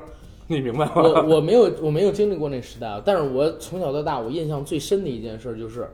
[0.47, 0.91] 你明白吗？
[0.95, 5.89] 我我没有我没有经历过那时代啊，但是我从小到大我印象最深的一件事就是，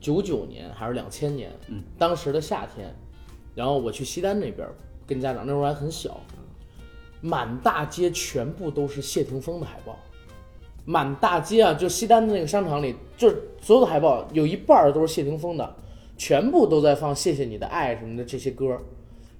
[0.00, 2.94] 九九年还是两千年，嗯，当时的夏天，
[3.54, 4.66] 然后我去西单那边
[5.06, 6.20] 跟家长，那时候还很小，
[7.20, 9.98] 满大街全部都是谢霆锋的海报，
[10.84, 15.76] 满大街啊，就西单的那个商场里，就是所有的海报有一半儿都是谢霆锋的，
[16.16, 18.78] 全部都在放《谢谢你的爱》什么的这些歌，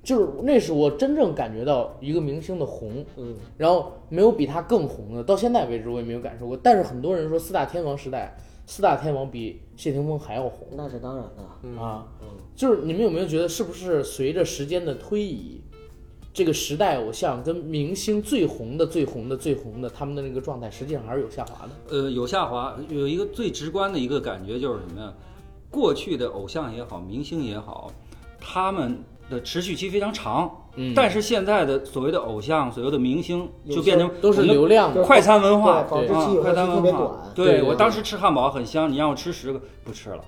[0.03, 6.57] 就是那是我真正感觉到一个明星的红，嗯，然后没有比他更红的，到现在为止我也没有感受过。
[6.57, 11.44] 但是很多人说四大天王时代，四大天王比谢霆锋还要红那是当然的。
[11.62, 12.07] 嗯啊。
[12.55, 15.60] 就是你们有没有觉得，是不是随着时间的推移，
[16.33, 21.71] 这个时代偶像跟明星最红的、最红的、最红的，他们的那个状态实际上还是有下滑的。
[21.97, 25.12] 呃，有下滑，有一个最直观的一个感觉就是什么呀？
[25.71, 27.93] 过去的偶像也好，明星也好，
[28.40, 30.51] 他们的持续期非常长。
[30.77, 37.11] 嗯但是现在的所谓的偶像、所谓的明星，就变成都是流量，快餐文化，对保质啊期快餐文化别短。
[37.35, 40.25] 对对我当时吃汉堡很香，你让我吃十个不吃了。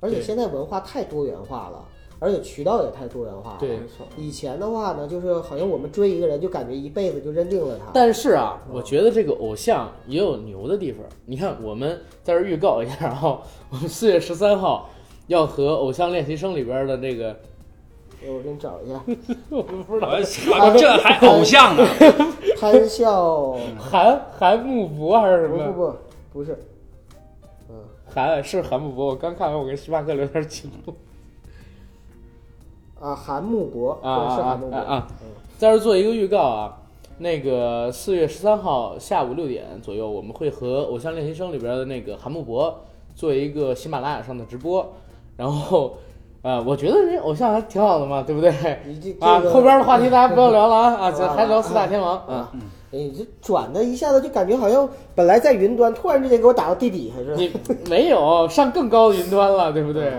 [0.00, 1.84] 而且现在文化太多元化了，
[2.22, 3.56] 而且渠道也太多元化了。
[3.58, 4.06] 对没错。
[4.16, 7.90] 以前的话呢，就是好像我们追一个人，就感觉一辈子就认定了他。
[7.92, 11.04] 但是啊，我觉得这个偶像也有牛的地方。
[11.26, 14.88] 你看，我们在这预告一下啊，我们四月十三号
[15.26, 17.36] 要和《偶像练习生》里边的这个，
[18.24, 19.02] 我给你找一下，
[19.50, 20.20] 我不知道
[20.76, 21.84] 这还偶像呢？
[22.60, 25.58] 潘笑，韩韩木博还是什么？
[25.58, 25.94] 不不不，
[26.34, 26.56] 不是，
[27.68, 27.74] 嗯，
[28.06, 30.94] 韩是韩木博，我刚看完，我跟星巴克聊天记录
[33.02, 34.78] 啊，韩木博，啊对，是韩木博
[35.58, 36.78] 在这儿做一个预告啊。
[37.18, 42.74] 那个四月十三号下午六点左右，我们会和《偶像练习生》里边的那个韩木博
[43.14, 44.92] 做一个喜马拉雅上的直播，
[45.36, 45.94] 然后，
[46.42, 48.52] 呃，我觉得人偶像还挺好的嘛，对不对？
[48.86, 52.34] 你这啊，后边的话题大家不要聊了啊啊， 还聊四大天王啊。
[52.50, 52.52] 啊，
[52.90, 57.36] 你这转的一下子就感觉好像本来在云端，突然之间给我打到地底下似的。
[57.36, 57.52] 你
[57.88, 60.12] 没有上更高的云端了，对不对？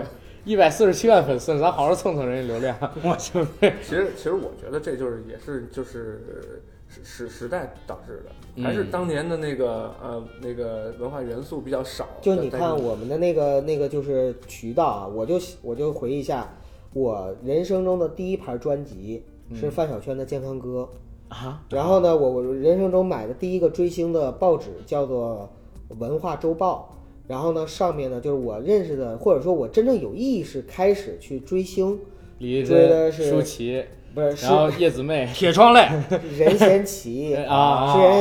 [0.44, 3.72] 一百四十七万粉丝，咱好好蹭蹭人家流量，我 对不对？
[3.82, 12.06] 其实，其实我觉得这就是也是就是时时时代导致的，还是嗯当年的那个呃那个文化元素比较少。
[12.20, 16.46] 就你看我们的那个那个就是渠道啊，我就我就回忆一下，
[16.92, 20.86] 我人生中的第一盘专辑是范晓萱的《健康歌》
[21.34, 25.48] 啊，然后呢，我我人生中买的第一个追星的报纸叫做
[25.98, 26.90] 《文化周报》，
[27.26, 31.98] 然后呢上面呢就是我认识的，或者说我真正有意识开始去追星，
[32.38, 33.82] 李丽追的、是舒淇，
[34.14, 35.88] 不是是然后叶子妹铁窗泪，
[36.38, 37.56] 任贤齐 啊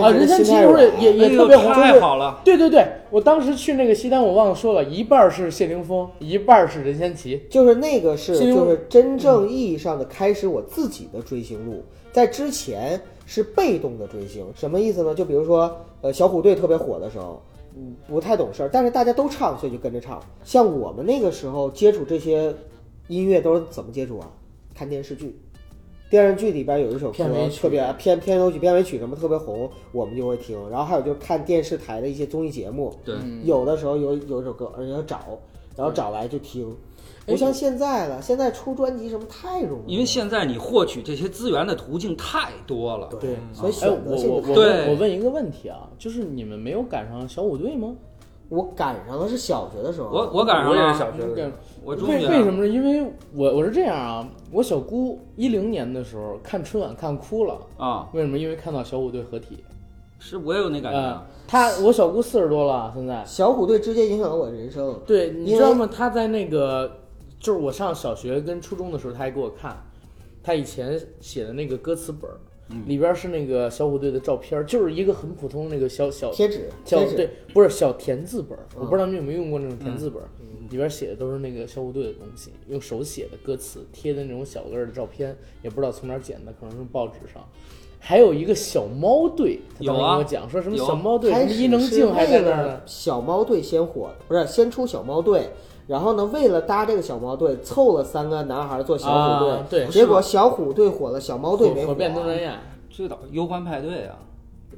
[0.01, 2.41] 啊，任贤齐不是也也特别红，太好了。
[2.45, 7.41] 对对对，我当时去那个西单，我忘了说了，一半儿是谢霆锋，一半儿是任贤齐。
[7.49, 15.13] 就是那个是就是真正意义上的开始我自己的追星路，在之前是被动的追星，什么意思呢？
[15.13, 17.41] 就比如说呃小虎队特别火的时候，
[17.75, 20.21] 嗯不太懂事儿，但是大家都唱，所以就跟着唱。
[20.43, 22.53] 像我们那个时候接触这些
[23.07, 24.31] 音乐都是怎么接触啊？
[24.73, 25.39] 看电视剧。
[26.09, 30.69] 电视剧里边有一首歌片尾曲特别片片头曲、片尾曲什么特别红，我们就会听。
[30.69, 35.39] 然后还有就是看电视台的一些综艺节目，对，有的时候有有一首歌，而且要找，
[35.75, 36.69] 然后找来就听。
[36.69, 36.92] 哎
[37.25, 43.07] 不像现在了，现在出专辑什么太容易了，因为现在你获取这些资源的途径太多了。
[43.19, 43.73] 对，所以
[44.05, 47.95] 我我我对问我问一个问题啊，就是你们没有赶上小虎队吗？
[48.49, 51.51] 我赶上的是小学的时候，我我赶上我也是了，小学的时候，
[51.83, 52.67] 我为为什么呢？
[52.67, 58.09] 因为我我是这样啊，我小姑一零年的时候看春晚看哭了，啊？
[58.13, 58.37] 为什么？
[58.37, 59.63] 因为看到小虎队合体。
[60.25, 63.25] 是我也有那感觉他我小姑四十多了，现在。
[63.25, 64.97] 小虎队直接影响了我的人生。
[65.05, 65.87] 对，你知道吗？
[65.93, 66.89] 他在那个，
[67.41, 69.85] 就是我上小学跟初中的时候，他还给我看，
[70.41, 72.39] 他以前写的那个歌词本儿，
[72.87, 80.29] 里边是那个小虎队的照片儿，就是一个很普通的那个小小贴纸，小贴纸，对，不是小田字本儿，我嗯不知道你有没有用过那种田字本儿，
[80.71, 87.43] 里边写的都是那个小虎队的东西，用手写的歌词，贴的那种小个儿的照片，也不知道从哪儿捡的，可能是报纸上。
[88.05, 90.85] 还有一个小猫队，他当时有啊跟我讲说什么有。
[90.85, 92.81] 小猫队，伊能是静还在那儿呢。
[92.85, 95.53] 小猫队先火，不是先出小猫队，
[95.87, 104.17] 然后呢，为了搭这个小猫队，凑了三个男孩做小虎队，啊对结果小虎队火了，小猫队没火遍东南亚，最早忧欢派对啊，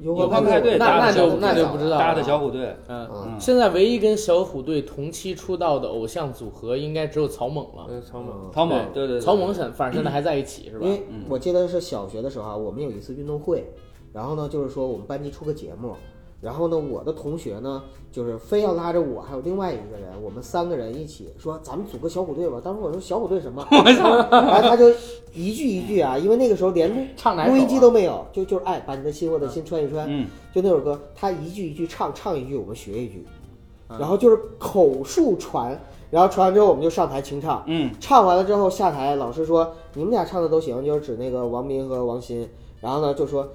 [0.00, 7.86] 有忧欢派对那那就那就不知道了搭的小虎队，嗯，嗯现在唯一跟小虎队同期出道的偶像组合，应该只有草蜢了。
[7.88, 10.92] 嗯，草蜢，草蜢，对对对，草蜢现反正现在还在一起是吧因？
[10.92, 13.64] 为我记得是小学的时候啊，我们有一次运动会，
[14.12, 15.94] 然后呢，就是说我们班级出个节目，
[16.40, 17.82] 然后呢，我的同学呢，
[18.12, 22.60] 就是非要拉着我还有另外一个人，我们三个人一起说咱们组个小虎队吧。
[22.62, 23.66] 当时我说小虎队什么？
[23.72, 24.90] 然后他就
[25.32, 33.26] 一句一句啊，因为那个时候连录唱哪首啊录音机都没有，就就是哎，把你的心我的心穿一穿，嗯，就那首歌，他一句一句唱，唱一句我们学一句，
[33.88, 33.98] 嗯。
[33.98, 35.80] 然后就是口述传，
[36.10, 42.46] 然后传完之后我们就上台清唱，嗯，唱完了之后下台，老师说你们俩唱的都行，就是指那个王斌和王鑫，
[42.80, 43.48] 然后呢就说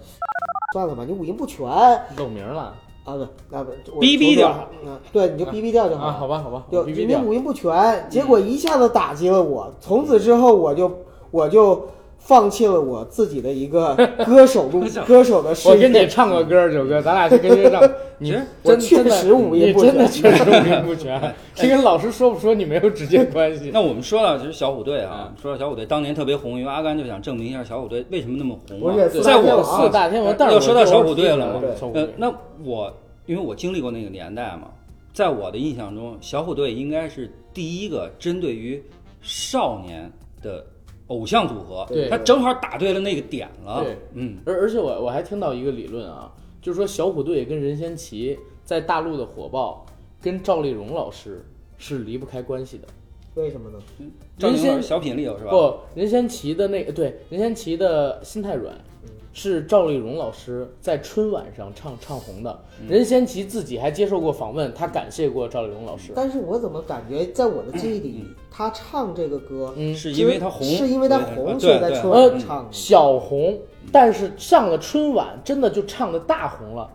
[0.74, 1.68] 算了吧，你五音不全。
[1.68, 2.74] 啊露名了。
[3.04, 4.54] 啊不，那不我逼逼掉，
[4.86, 6.86] 嗯，对，你就逼逼掉就好啊，好吧好吧，就。
[6.86, 10.92] 你五音不全，结果一下子打击了我，从此之后我就
[11.32, 11.84] 我就
[12.24, 13.96] 放弃了我自己的一个
[14.26, 16.08] 歌手路歌手的事我给你。
[16.08, 17.82] 唱个歌，九哥，咱俩去跟人唱。
[18.20, 23.72] 你真真的确实五音你不真的全确实五音不全， 这跟老师说不说你没有直接关系。
[23.74, 28.96] 那我们说到其实小虎队嗯啊，说到小虎队当年特别红，因为阿甘就想证明一下小虎队为什么那么红啊。
[29.24, 32.32] 在我四大天王，但是要说到小虎队了嘛对小虎队，呃那
[32.64, 32.94] 我
[33.26, 34.68] 因为我经历过那个年代嘛，
[35.14, 38.82] 在我的印象中，小虎队应该是第一个针对于
[39.22, 40.12] 少年
[40.44, 40.64] 的
[41.12, 43.84] 偶像组合，对他正好打对了那个点了。
[43.84, 46.32] 对，嗯，而而且我我还听到一个理论啊，
[46.62, 49.86] 就是说小虎队跟任贤齐在大陆的火爆，
[50.22, 51.44] 跟赵丽蓉老师
[51.78, 52.88] 是离不开关系的。
[53.36, 53.80] 为什么呢？
[54.38, 55.52] 赵丽蓉先小品里有是吧？
[55.52, 58.74] 不，任贤齐的那个对任贤齐的心太软，
[59.34, 62.64] 是赵丽蓉老师在春晚上唱唱红的。
[62.88, 66.12] 任贤齐自己还接受过访问，他感谢过赵丽蓉老师。
[66.16, 72.68] 但是我怎么感觉在我的记忆里，他唱这个歌，嗯，是因为他红，是因为他红，所以在春呃晚唱。
[72.72, 73.60] 小红，
[73.92, 76.90] 但是上了春晚，真的就唱的大红了。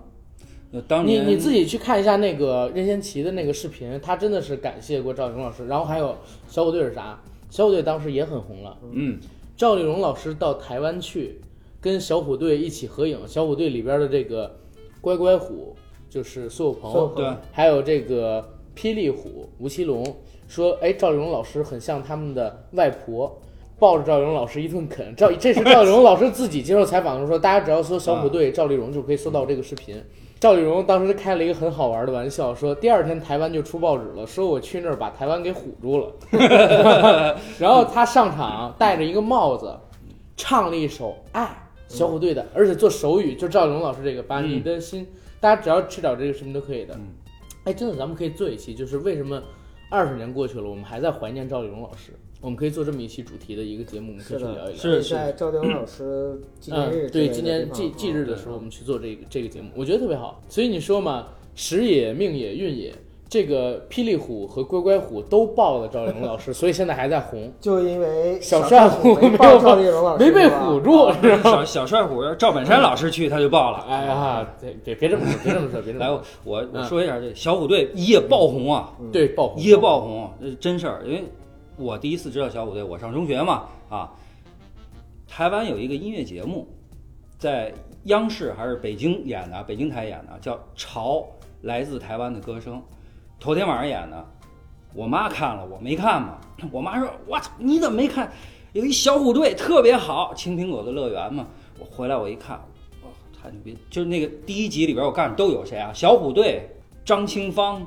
[0.73, 5.67] 呃当你你自己去看一下那个任贤齐的那个视频，他真的是感谢过赵丽蓉老师。
[5.67, 6.15] 然后还有
[6.49, 7.19] 小虎队是啥？
[7.49, 8.77] 小虎队当时也很红了。
[8.93, 9.19] 嗯，
[9.57, 11.41] 赵丽蓉老师到台湾去，
[11.81, 13.19] 跟小虎队一起合影。
[13.27, 14.59] 小虎队里边的这个
[15.01, 15.75] 乖乖虎
[16.09, 18.43] 就是苏有朋，对，还有这个
[18.77, 20.05] 霹雳虎吴奇隆
[20.49, 23.41] 说，哎，赵丽蓉老师很像他们的外婆。
[23.79, 30.03] 抱着赵丽蓉老师一顿啃，赵这是赵丽蓉老师自己接受采访的时候说，大家只要搜小虎队赵丽蓉就可以搜到这个视频。
[30.41, 37.37] 赵丽蓉当时开了一个很好玩的玩笑，说第二天台湾就出报纸了，说我去那儿把台湾给唬住了。
[37.61, 39.79] 然后她上场戴着一个帽子，
[40.39, 41.43] 唱了一首《爱》，
[41.89, 45.07] 小虎队的，而且做手语，就赵丽蓉老师这个，把你的心，
[45.41, 46.95] 大家只要去找这个视频都可以的。
[46.95, 47.09] 嗯
[47.65, 49.43] 哎，真的，咱们可以做一期，就是为什么
[49.91, 52.13] 二十年过去了，我们还在怀念赵丽蓉老师？
[52.41, 54.77] 我们可以做这么一期主题的一个节目，我们可以去聊一聊。
[54.77, 60.41] 是是在赵丽蓉老师纪念日嗯，对，今年地方忌忌日的时候，我们去做这个这个节目，我觉得特别好。
[60.49, 62.95] 所以你说嘛，时也命也运也，
[63.29, 71.51] 这个霹雳虎和乖乖虎都爆了赵丽蓉老师，所以现在还在红，就因为小帅帅虎没有赵丽蓉老师，没被唬住，是吧？
[71.51, 73.85] 小小帅虎赵本山老师去他就爆了。
[73.89, 76.67] 哎呀，别别别这么说，别这么说，别这么来，说我。
[76.73, 81.03] 我说一下这小虎队一夜爆红啊，对，爆红，一夜爆红，这是真事儿。
[81.05, 81.25] 因为
[81.77, 84.13] 我第一次知道小虎队，我上中学嘛啊，
[85.27, 86.67] 台湾有一个音乐节目，
[87.39, 87.73] 在
[88.05, 91.27] 央视还是北京演的，北京台演的，叫《潮
[91.63, 92.75] 来自台湾的歌声》，
[93.39, 94.27] 头天晚上演的。
[94.95, 96.39] 我妈看了，我没看嘛。
[96.71, 98.33] 我妈说：“我操，你怎么没看？
[98.73, 101.47] 有一小虎队特别好，青苹果的乐园嘛。”
[101.79, 102.57] 我回来我一看，
[103.03, 103.77] 哇，太牛逼！
[103.91, 105.93] 就是那个第一集里边，我告诉你都有谁啊？
[105.93, 106.67] 小虎队、
[107.05, 107.87] 张清芳、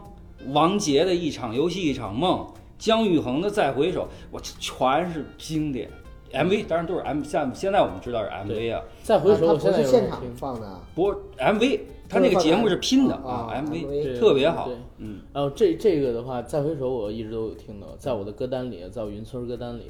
[0.50, 2.46] 王杰的一场游戏一场梦，
[2.78, 5.90] 姜育恒的再回首，我这全是经典。
[6.32, 10.36] MV 当然都是 M，像现在我们知道是 MV 啊，再回首，现在不是现场有听。
[10.36, 10.68] 放的。
[10.68, 19.84] 啊，不是 MV，他那个节目是拼的啊啊，MV 特别好，嗯，然后这这个的话，再回首我一直都有听到，在我的歌单里，在我云村歌单里。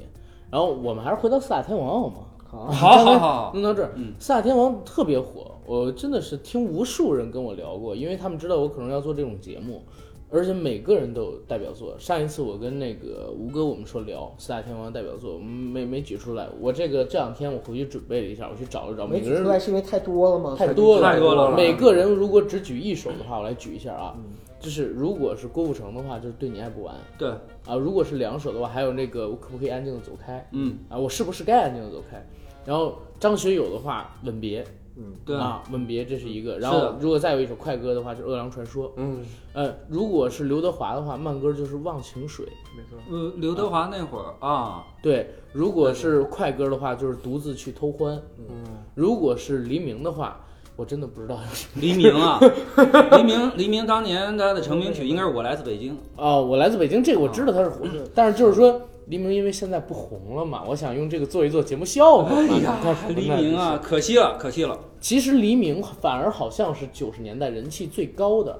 [0.51, 2.15] 然后我们还是回到四大天王好吗？
[2.47, 4.13] 好，好好好，弄到这儿，嗯。
[4.19, 9.83] 四大天王特别火，我真的是听无数人跟我聊过，因为他们知道我可能要做这种节目，
[10.31, 11.95] 而且每个人都有代表作。
[11.97, 16.47] 上一次我跟那个吴哥我们说聊四大天王代表作，我们没没举出来。
[16.59, 20.55] 我这个这两天我回去准备了一下，我去找了找，每个人没举出来是因为太多了吗？
[20.57, 24.25] 太多了，太多了每个人如果只举一首的话，我来举一下啊，嗯
[24.59, 27.29] 就是如果是郭富城的话，就是对你爱不完对，
[27.65, 30.97] 啊；如果是两首的话，还有那个我可不可以安静的走开嗯，啊？
[30.97, 32.21] 我是不是该安静的走开？
[32.65, 34.63] 然后张学友的话，吻别
[34.99, 36.59] 嗯，对，啊，吻别这是一个。
[36.59, 38.89] 然后如果再有一首快歌的话，就是《饿狼传说》。
[38.97, 39.23] 嗯，
[39.53, 42.45] 呃，如果是刘德华的话，慢歌就是《忘情水》。
[42.75, 42.99] 没错。
[43.09, 48.17] 呃，刘德华那会儿啊，对，如果是快歌的话，就是《独自去偷欢》。
[48.37, 50.41] 嗯，如果是黎明的话，
[50.75, 51.81] 我真的不知道有什么。
[51.81, 52.39] 黎明啊，
[53.17, 62.41] 黎明，黎明当年他的成名曲应该是《我来自北京》，哦，我来自北京，这个我知道他是火，但是就是说黎明因为现在不红了嘛，我想用这个做一做节目效果嘛。
[62.43, 64.79] 你看黎明啊，，可惜了，可惜了。
[65.01, 68.59] 其实黎明反而好像是九十年代人气最高的，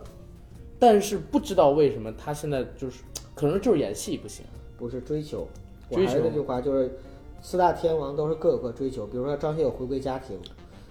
[0.80, 3.04] 但是不知道为什么他现在就是
[3.36, 4.44] 可能就是演戏不行。
[4.76, 5.48] 不是追求，
[5.90, 6.98] 我追求还是那句话，就是
[7.42, 9.06] 四大天王都是各有各追求。
[9.06, 10.36] 比如说张学友回归家庭，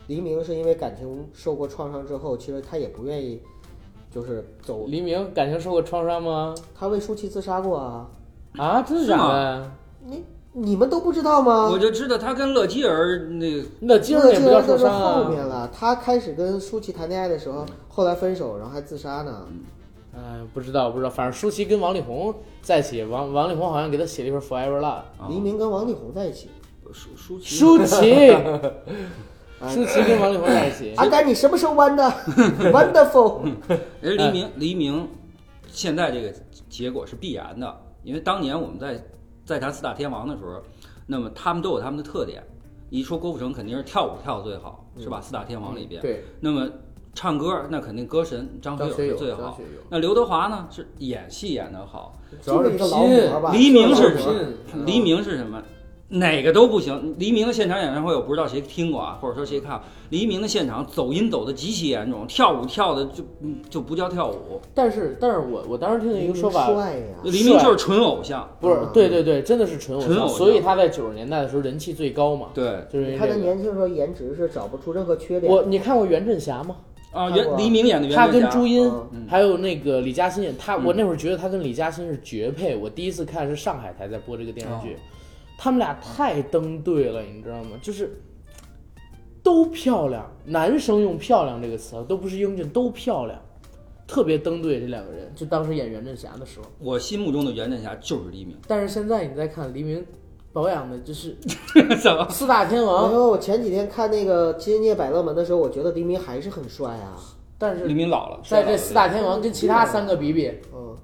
[0.07, 3.41] 黎明是因为感情受过创伤之后，其实他也不愿意，
[4.15, 6.55] 就是走，黎明感情受过创伤吗？
[6.77, 8.09] 他为舒淇自杀过啊，
[8.57, 9.63] 啊，真的是假？
[10.07, 11.69] 你你们都不知道吗？
[11.71, 15.25] 我就知道他跟乐基儿那个，那今儿这也不叫受伤啊。
[15.25, 19.47] 后面了，他开始跟舒淇谈恋爱的时候，后来分手，然后还自杀呢。
[20.15, 24.85] 嗯，不知道不知道，反正舒淇跟王力宏在一起，王王力宏好像给他写了一份 Forever Love。
[24.87, 26.49] 啊黎明跟王力宏在一起，
[26.93, 28.33] 舒舒淇，舒淇，
[29.61, 32.03] 哎 舒淇跟王力宏在一起，阿甘，你什么时候弯的？
[32.73, 33.53] Wonderful，
[34.01, 35.09] 人黎明黎明
[35.69, 36.33] 现在这个
[36.69, 39.05] 结果是必然的，因为当年我们在
[39.45, 40.63] 在谈四大天王的时候，
[41.07, 42.43] 那么他们都有他们的特点。
[42.89, 45.21] 一说郭富城肯定是跳舞跳的最好，是吧？
[45.21, 46.67] 四大天王里边，对，那么
[47.13, 49.61] 唱歌那肯定歌神张学友是最好。
[49.91, 52.89] 那刘德华呢是演戏演得好，主要是拼。
[53.53, 54.35] 黎明是什么？
[54.73, 55.63] 嗯黎明是什么？
[56.11, 57.15] 哪个都不行。
[57.19, 59.81] 黎明的现场演唱会，我不知道谁听过啊，或者说谁看。
[60.11, 64.61] 黎明的现场走音走的极其严重，跳舞跳的就嗯就不叫跳舞。
[64.75, 73.37] 但是但是我我当时听了一个说法，帅呀，黎明就是纯偶像，不是啊，对对对，真的是纯偶像，偶像所以他在九十年代的时候人气最高嘛，对就是他的。
[73.37, 75.53] 年轻时候颜值是找不出任何缺点。
[75.53, 76.77] 我你看过袁振霞吗？
[77.13, 82.75] 啊，袁黎明演的袁他振霞，跟朱茵嗯，还有那个李嘉欣演他，嗯我那会儿觉得他跟李嘉欣是绝配。
[82.77, 84.97] 我第一次看是上海台在播这个电视剧，
[85.59, 87.71] 他们俩太登对了，你知道吗？
[87.83, 88.19] 就是
[89.43, 93.37] 都漂亮，男生用漂亮这个词啊都不是英俊，都漂亮，
[94.07, 95.33] 特别登对这两个人。
[95.35, 98.57] 就当时演袁振霞的时候，我心目中的袁振霞就是黎明。
[98.69, 100.07] 但是现在你再看黎明
[100.53, 101.37] 保养的就是
[102.01, 102.29] 怎么？
[102.31, 107.17] 四大天然王，后我前几天看那个《金夜百乐门》的时候，我觉得黎明还是很帅啊。
[107.59, 110.97] 但是黎明老了，在这四大天王跟其他三个比比，嗯，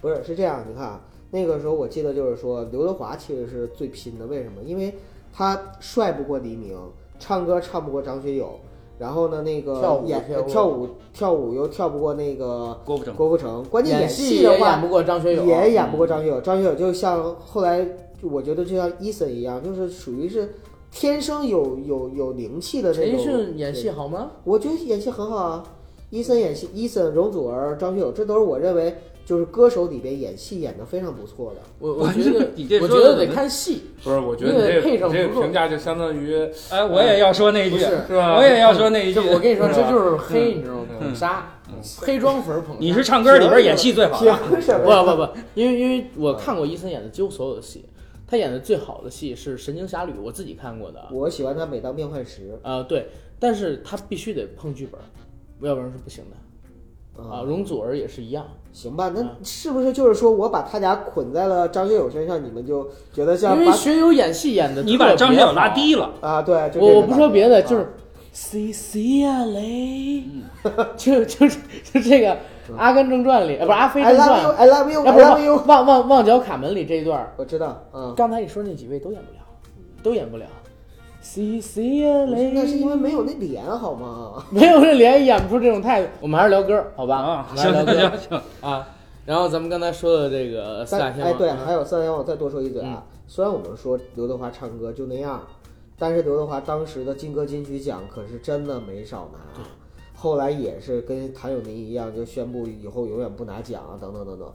[0.00, 1.00] 不是是这样，你看啊，
[1.30, 4.62] 那个时候我记得就是说刘德华其实是最拼的，为什么？
[4.64, 4.94] 因为
[5.32, 6.76] 他帅不过黎明，
[7.18, 8.58] 唱歌唱不过张学友，
[8.98, 13.14] 然后呢那个跳舞演跳舞跳舞跳舞又跳不过那个郭富城。
[13.14, 17.86] 郭富城，关键演戏的话也演不过张学友，也演不过张学友，张学友就像后来
[18.22, 20.52] 我觉得就像伊森一样，就是属于是
[20.90, 23.24] 天生有有有灵气的陈奕那种。
[23.24, 24.32] 迅演戏好吗？
[24.42, 25.64] 我觉得演戏很好啊。
[26.10, 28.92] 伊森演戏，伊森、容祖儿、张学友，这都是我认为
[29.24, 31.60] 就是歌手里边演戏演的非常不错的。
[31.78, 36.36] 我我觉得你这我觉得得看戏，不是，我觉得你这配上这个评价就相当于
[36.70, 38.36] 哎，我也要说那一句，是是吧？
[38.36, 39.20] 我也要说那一句。
[39.20, 40.86] 我跟你说，这就是黑，你知道吗？
[40.90, 41.60] 嗯捧杀，
[41.98, 42.76] 黑装粉捧杀。
[42.78, 44.18] 你是唱歌里边演戏最好？
[44.18, 47.86] 不不不，因为因为我看过伊森演的几乎所有的戏，
[48.26, 51.00] 他演的最好的戏是《神经侠侣》，我自己看过的。
[51.10, 53.08] 我喜欢他每当变幻时呃，对，
[53.38, 55.00] 但是他必须得碰剧本，
[55.68, 56.36] 要不然是不行的。
[57.16, 58.46] 啊，容祖儿也是一样。
[58.72, 59.08] 行吧？
[59.08, 66.10] 嗯那是不是就是说我把他俩捆在了张学友身上，你们就觉得像因为把学友演戏演的，你把张学友拉低了。
[66.20, 66.40] 啊？
[66.40, 67.92] 对，我我不说别的，啊就是
[68.32, 70.22] C C 啊雷，
[70.96, 72.28] 就就就这个
[72.76, 75.56] 《阿甘正传》里，呃，不是《阿飞 I 正 love 传》you，I love you，I 啊，不是 love you。
[75.56, 79.40] 旺旺旺旺角卡门里这一段，我知道，嗯，刚才你说那几位都演不了，
[80.00, 80.46] 都演不了。
[81.20, 84.42] C C 啊雷，那是因为没有那脸好吗？
[84.50, 86.08] 没有那脸演不出这种态度。
[86.20, 87.16] 我们还是聊歌，好吧？
[87.16, 88.88] 啊，行是聊歌行行，啊。
[89.26, 93.04] 然后咱们刚才说的这个四大天王，对，嗯还有四大天王，我再多说一嘴啊。
[93.28, 95.42] 虽然我们说刘德华唱歌就那样，
[95.98, 99.62] 但是刘德华当时的金歌金曲奖可是真的没少拿。
[100.16, 104.48] 后来也是跟谭咏麟一样，就宣布以后永远不拿奖啊，等等等等。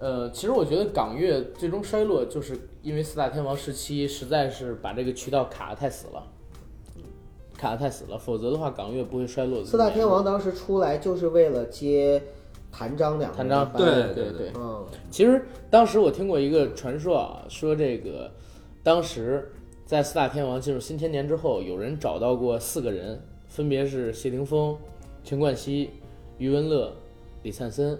[0.00, 6.26] 呃，其实我觉得港乐最终衰落，就是因为四大天王时期实在是把这个渠道卡得太死了，
[7.56, 9.64] 卡得太死了，否则的话港乐不会衰落的。
[9.64, 12.22] 四大天王当时出来就是为了接
[12.72, 18.30] 谭张两个谭张对对对嗯，其实当时我听过一个传说啊，说这个
[18.82, 19.52] 当时
[19.84, 24.74] 在四大天王进入新千年之后，有人找到过四个人，分别是谢霆锋、
[25.22, 25.90] 陈冠希、
[26.38, 26.90] 余文乐、
[27.42, 27.98] 李灿森，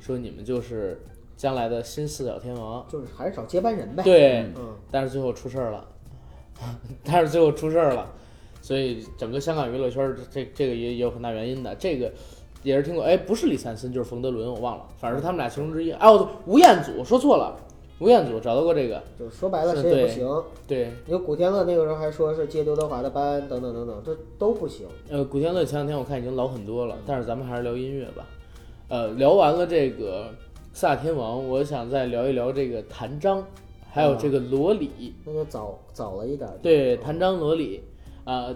[0.00, 0.98] 说你们就是
[1.42, 2.86] 将来的新四小天王。
[2.88, 4.02] 就是还是找接班人呗。
[4.04, 5.84] 对，嗯，但是最后出事儿了，
[7.02, 8.08] 但是最后出事儿了，
[8.60, 11.74] 所以整个香港娱乐圈这这个也也有很大原因的。
[11.74, 12.12] 这个
[12.62, 15.90] 也是听过，哎，不是李灿森就是冯德伦，我忘了，反正是他们俩其中之一。
[15.94, 17.56] 哦，对吴彦祖说错了，
[17.98, 20.42] 吴彦祖找到过这个，就是说白了谁也不行。
[20.68, 24.86] 对，你说古天乐那个时候还说是接刘德华的班，等等等等，这都不行。
[25.10, 28.24] 呃，古天乐前两天我看已经老很多了，但是咱们还是聊音乐吧。
[28.86, 30.28] 呃，聊完了这个
[30.74, 33.44] 四大天王，我想再聊一聊这个谭张，
[33.90, 35.14] 还有这个罗里。
[35.24, 36.48] 那就早早了一点。
[36.62, 37.82] 对，谭张罗里，
[38.24, 38.48] 啊、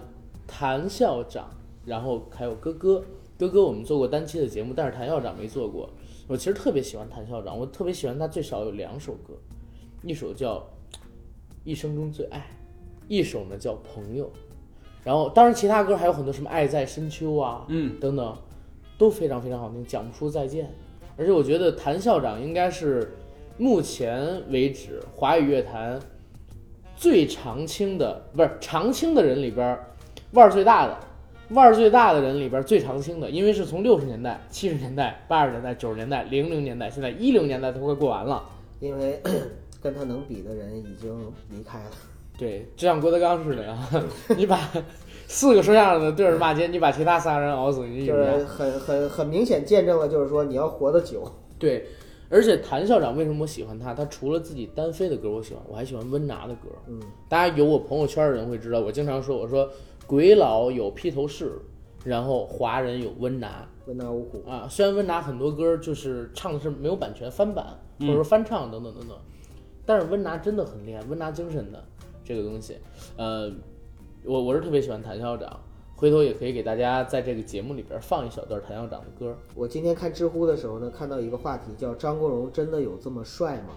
[0.47, 1.47] 谭校长，
[1.85, 3.03] 然后还有哥哥，
[3.37, 5.87] 哥哥我们做过单期的节目，但是谭校长没做过。
[6.27, 9.35] 我其实特别喜欢谭校长，我特别喜欢他最少有两首歌，
[10.01, 10.57] 一首叫
[11.63, 12.39] 《一生中最爱》，
[13.07, 14.25] 一首呢叫《朋友》，
[15.03, 18.35] 然后当然其他歌还有很多什么《爱在深秋》啊，嗯，等等，
[18.97, 20.73] 都非常非常好听，讲不出再见。
[21.17, 23.11] 而且我觉得谭校长应该是
[23.57, 25.99] 目前为止华语乐坛
[26.95, 29.85] 最常青的，不是常青的人里边儿
[30.31, 30.97] 腕儿最大的，
[31.49, 38.43] 腕儿最大的人里边最常青的，因为是从六十年代、七十年代、八十年代、九十年代、零零年代，现在一零年代都快过完了。
[38.79, 39.19] 因为
[39.81, 41.91] 跟他能比的人已经离开了。
[42.37, 43.89] 对，就像郭德纲似的啊，
[44.37, 44.59] 你把
[45.27, 48.45] 四个说相声的对着骂街，你把其他仨人熬死，你就是。
[48.45, 51.29] 很很很明显见证了，就是说你要活得久。
[51.59, 51.85] 对，
[52.29, 53.93] 而且谭校长为什么我喜欢他？
[53.93, 56.69] 他除了自己单飞的歌我喜欢，我还喜欢温拿的歌。
[56.87, 59.69] 嗯，大家有我朋友圈的人会知道，我经常说，我说
[60.05, 61.51] 鬼佬有披头士，
[62.05, 64.65] 然后华人有温拿温拿五虎，啊。
[64.69, 67.65] 虽然温拿很多歌就是唱的是没有版权翻版
[67.99, 69.17] 或者说翻唱等等等等，
[69.85, 71.83] 但是温拿真的很厉害，温拿精神的
[72.23, 72.77] 这个东西，
[73.17, 73.51] 呃，
[74.27, 75.57] 我我是特别喜欢谭校长。
[75.95, 79.35] 回头也可以给大家在这个节目里边放一小段谭校长的歌。
[79.55, 83.73] 我今天看知乎的时候呢，看到一个话题叫“张国荣真的有这么帅吗？”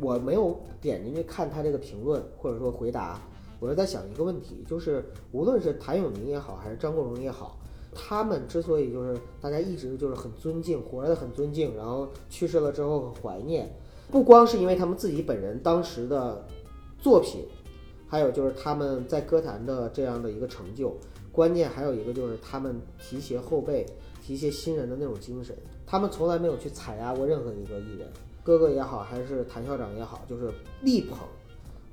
[0.00, 3.20] 我没有点进去看他这个评论或者说回答，
[3.60, 7.56] 我是在想一个问题，就是无论是谭咏麟也好，还是张国荣也好，
[7.94, 13.70] 他们之所以就是大家一直就是很尊敬，活着的很尊敬，然后去世了之后很怀念，
[14.10, 16.44] 不光是因为他们自己本人当时的
[16.98, 17.44] 作品，
[18.12, 20.94] 还有就是他们在歌坛的这样的一个成就。
[21.32, 23.86] 关键还有一个就是他们提携后辈、
[24.22, 25.56] 提携新人的那种精神，
[25.86, 28.06] 他们从来没有去踩压过任何一个艺人，
[28.44, 30.52] 哥哥也好，还是谭校长也好，就是
[30.82, 31.20] 力捧、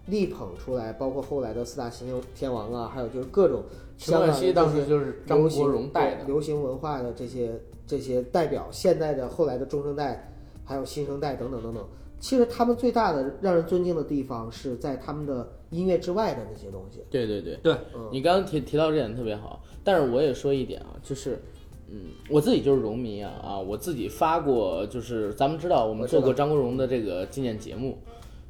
[0.08, 2.06] 力捧出来，包括后来的四大新
[2.36, 3.64] 天王啊，还有就是各种
[3.98, 7.58] 陈冠希当时就是张国荣带的，流行文化的这些
[7.88, 10.34] 这些代表，现在的后来的中生代，
[10.66, 11.82] 还有新生代等等等等。
[12.20, 17.04] 其实他们最大的让人尊敬的地方是在他们的音乐之外的那些东西。
[17.10, 17.56] 对对对。
[17.64, 18.10] 对，嗯。
[18.12, 21.42] 你刚刚提提到这点特别好，但是我也说一点啊，就是，
[21.90, 27.98] 嗯，我自己就是荣迷啊啊，我自己发过，就是咱们知道我们做过张国荣的这个纪念节目，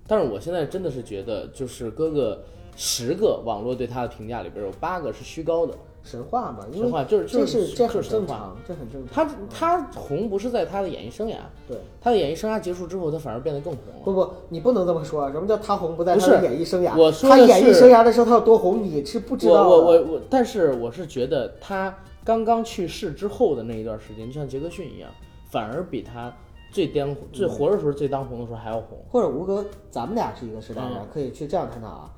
[0.07, 2.41] 但是我现在真的是觉得，就是哥哥
[2.75, 9.13] 十个网络对他的评价里边有八个是虚高的，神话嘛，因为神话就是这就是这很就是正常，这很正常。
[9.13, 11.35] 他他红不是在他的演艺生涯，
[11.67, 14.01] 对，他的演艺生涯结束之后，他反而变得更红了。
[14.03, 15.31] 不不，你不能这么说。
[15.31, 16.97] 什么叫他红不在他的演艺生涯？
[16.97, 19.69] 我说他演艺生涯的时候他有多红，你是不知道的。
[19.69, 25.09] 我我我我，但是我是觉得他刚刚去世之后的那一段时间，就像杰克逊一样，
[25.51, 26.33] 反而比他
[26.71, 28.97] 最当最活的时候最当红的时候还要红。
[29.11, 32.09] 或者吴哥，咱们俩是一个时代的，嗯可以去这样探讨啊。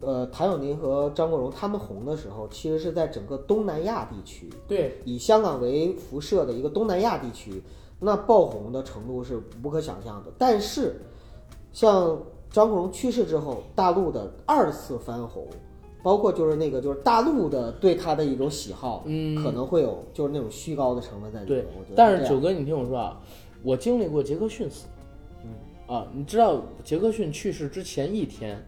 [0.00, 7.62] 呃，谭咏麟和张国荣他们红的时候，其实是在整个东南亚地区，对，以香港为辐射的一个东南亚地区，
[7.98, 10.30] 那爆红的程度是无可想象的。
[10.38, 11.00] 但是，
[11.72, 12.16] 像
[12.50, 15.46] 张国荣去世之后，大陆的二次翻红，
[16.02, 21.70] 包括就是那个就是大陆的对他的一种喜好，嗯可能会有就是那种虚高的成分在里面对。
[21.76, 23.20] 我觉得但是九哥，你听我说啊，
[23.64, 24.86] 我经历过杰克逊死，
[25.42, 25.50] 嗯
[25.92, 28.64] 啊，你知道杰克逊去世之前一天，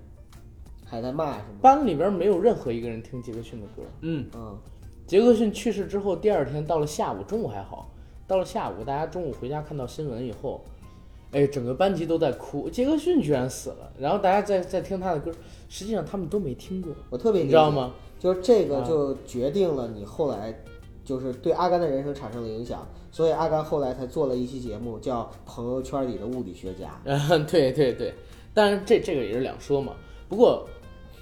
[0.90, 1.44] 还在骂什么？
[1.62, 3.82] 班里边没有任何一个人听杰克逊的歌。
[4.00, 4.58] 嗯，嗯，
[5.06, 7.88] 杰克逊去世之后，第二天到了下午，中午还好，
[8.26, 10.64] 到了下午，大家中午回家看到新闻以后，
[11.30, 15.30] 哎，整个班级都在哭，杰克逊居然死了，然后大家在在听他的歌，
[15.68, 17.44] 实际上他们都没听过，我特别？
[17.44, 17.92] 你知道吗？
[18.18, 20.52] 就是这个啊就决定了你后来
[21.04, 26.86] 就是对阿甘的人生产生了影响，所以阿甘后来才做了一期节目叫《朋友圈里的物理学家》。
[27.04, 28.12] 嗯，对对对，
[28.52, 29.94] 但是这这个也是两说嘛。
[30.28, 30.68] 不过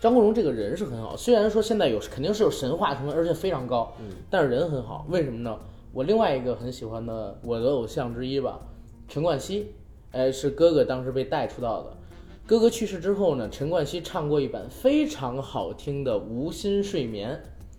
[0.01, 5.05] 张国荣这个人是很好，虽然说现在有肯定是有神话成分，而且非常高，嗯，但是人很好。
[5.09, 5.59] 为什么呢？
[5.93, 8.61] 我另外一个很喜欢的我的偶像之一吧，
[9.09, 9.73] 陈冠希，
[10.13, 11.97] 哎，是哥哥当时被带出道的。
[12.47, 17.33] 哥哥去世之后呢，陈冠希唱过一版非常好听的《无心睡眠》。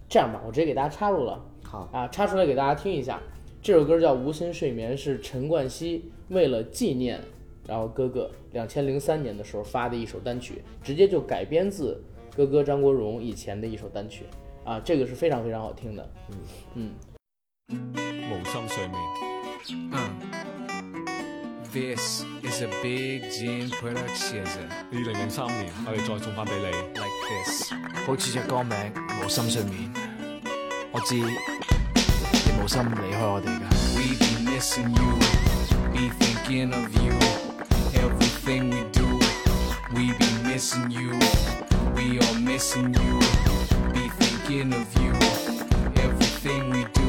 [0.09, 1.41] 这样吧，我直接给大家插入了。
[1.63, 3.21] 好，啊，插出来给大家听一下。
[3.61, 7.21] 这首歌叫《无心睡眠》，是陈冠希为了纪念，
[7.69, 12.03] 然后哥哥两千零三年的时候发的一首单曲，直接就改编自
[12.35, 14.25] 哥哥张国荣以前的一首单曲
[14.63, 16.11] 啊，这个是非常非常好听的。
[16.75, 16.95] 嗯
[17.69, 17.93] 嗯，
[18.31, 18.99] 无心睡眠。
[21.71, 24.43] This is a big Jin production
[24.91, 26.65] 二零零三年，我哋再送翻俾你。
[26.95, 27.71] like this，
[28.07, 28.75] 好似只歌名
[29.23, 29.93] 《無心睡眠》，
[30.91, 31.23] 我知你
[32.59, 33.69] 無心離開我哋㗎。
[33.93, 35.19] We be missing you,
[35.93, 37.13] be thinking of you,
[37.95, 39.19] everything we do.
[39.93, 41.17] We be missing you,
[41.95, 43.19] we are missing you,
[43.91, 45.13] be thinking of you,
[45.95, 46.99] everything we do.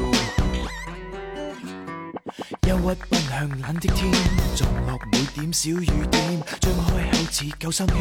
[2.61, 4.11] 憂鬱奔向冷的天，
[4.55, 7.95] 撞落每點小雨點，張開口似救生圈，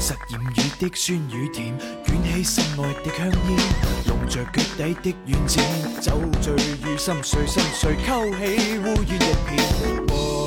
[0.00, 3.58] 實驗雨的酸與甜，捲起心愛的香煙，
[4.06, 5.54] 籠着腳底的軟墊，
[6.00, 6.54] 酒醉
[6.84, 10.45] 與心碎，心碎溝起烏煙一片。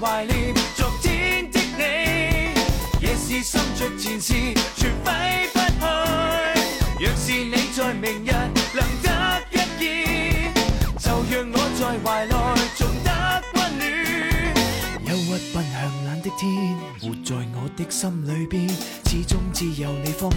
[0.00, 1.82] 怀念昨天的你。
[3.00, 4.34] 夜是心着前事，
[4.76, 5.84] 全挥不去。
[7.00, 8.30] 若是你在明日
[8.72, 9.06] 能得
[9.50, 10.52] 一见，
[10.98, 12.34] 就让我在怀内
[16.36, 18.68] 天，活在我的心里邊，
[19.06, 20.36] 始終只有你方可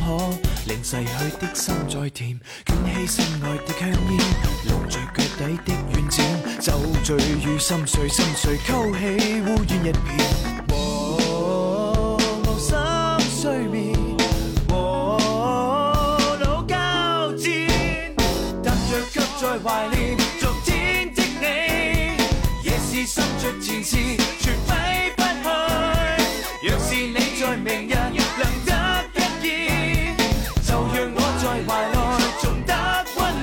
[0.68, 4.20] 令逝去的心再甜，卷起心愛的香煙，
[4.66, 6.18] 露着腳底的軟墊，
[6.60, 6.68] 酒
[7.04, 9.00] 醉與心碎，心碎勾起
[9.42, 10.06] 烏煙一片。
[10.70, 12.70] 和無心
[13.42, 13.96] 睡眠，
[14.70, 14.78] 和
[16.42, 16.76] 腦交
[17.34, 17.46] 戰，
[18.64, 21.46] 踏着卻在懷念昨天的你，
[22.64, 23.98] 夜是心着前事，
[27.67, 28.71] 明日能得
[29.15, 30.17] 一见，
[30.65, 31.95] 就让我在怀内
[32.41, 32.73] 重得
[33.17, 33.19] 温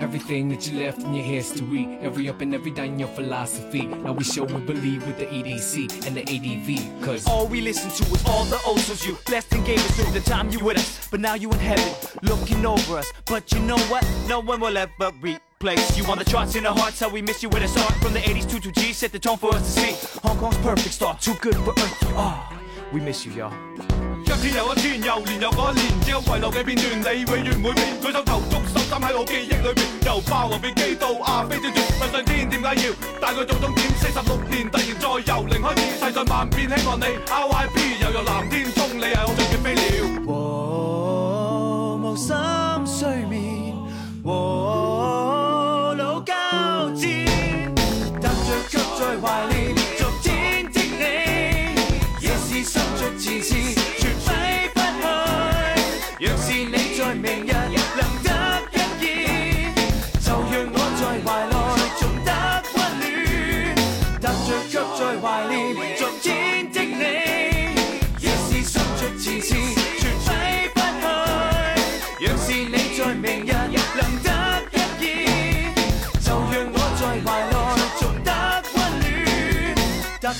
[0.00, 3.86] Everything that you left in your history, every up and every down your philosophy.
[3.86, 7.90] Now we show and believe with the EDC and the ADV, cause All we listen
[7.90, 10.58] to is all the old songs you blessed and gave us through the time you
[10.64, 11.08] with us.
[11.10, 11.92] But now you in heaven,
[12.22, 13.12] looking over us.
[13.26, 14.04] But you know what?
[14.26, 15.12] No one will ever
[15.65, 15.97] Place.
[15.97, 16.99] you on the charts in our hearts.
[16.99, 18.93] How we miss you with a start from the 80s to 2G.
[18.93, 19.95] Set the tone for us to see.
[20.21, 22.01] Hong Kong's perfect start, too good for earth.
[22.07, 22.37] You are.
[22.93, 23.51] We miss you, y'all.
[24.25, 27.99] 一天又一天，又年又嗰一年，只有遺留嘅片段，你永遠唔會變。
[27.99, 33.79] 舉手投足，手心喺我記憶裏邊，由霸王別姬到阿飛正傳，問上天點解要帶佢做終點？
[33.97, 40.25] 四十六年突然再由零開始，世上萬變，希望你 RIP，又有藍天中，你係我最嘅飛鳥。
[40.25, 42.35] 和無心
[42.85, 43.75] 睡眠，
[44.23, 44.84] 和
[49.25, 49.54] 卻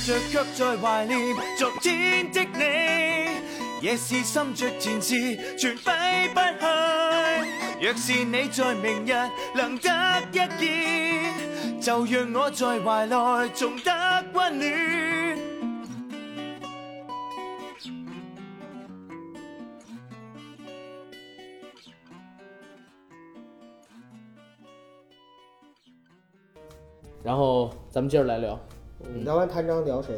[0.05, 2.61] 着卻在懷念昨天的你，
[3.81, 6.65] 夜是心着前事，全揮不去。
[7.81, 9.13] 若是你在明日
[9.55, 9.89] 能得
[10.31, 13.91] 一見，就讓我在懷內重得
[14.31, 15.39] 溫暖。
[27.23, 28.59] 然后咱们接着来聊
[29.07, 30.15] 嗯聊完谭张聊谁？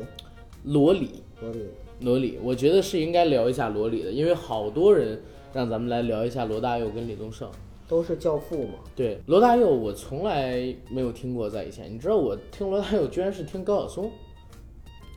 [0.64, 1.24] 罗里。
[1.42, 1.60] 罗里。
[2.00, 5.20] 罗里，我觉得是应该聊一下罗里的，因为好多人
[5.52, 7.50] 让咱们来聊一下罗大佑跟李宗盛。
[7.88, 8.74] 都是教父嘛。
[8.96, 14.12] 对，罗大佑我从来没有听过，在以前，你知道我听罗大佑居然是听高晓松，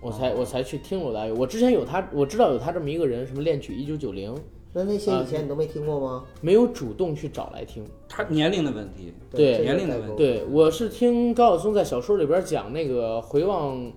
[0.00, 1.34] 我才、我才去听罗大佑。
[1.34, 4.34] 我之前有他，我知道有他这么一个人，什么恋曲一九九零，
[4.72, 6.24] 那那些以前你都没听过吗？
[6.40, 7.84] 没有主动去找来听。
[8.08, 13.92] 他年龄的问题，对年龄的问题，对，我是听高晓松在小说里边讲那个回望，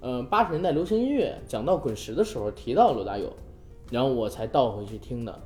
[0.00, 3.32] 呃，八十年代流行音乐，讲到滚石的时候提到罗大佑，
[3.90, 5.40] 然后我才倒回去听的。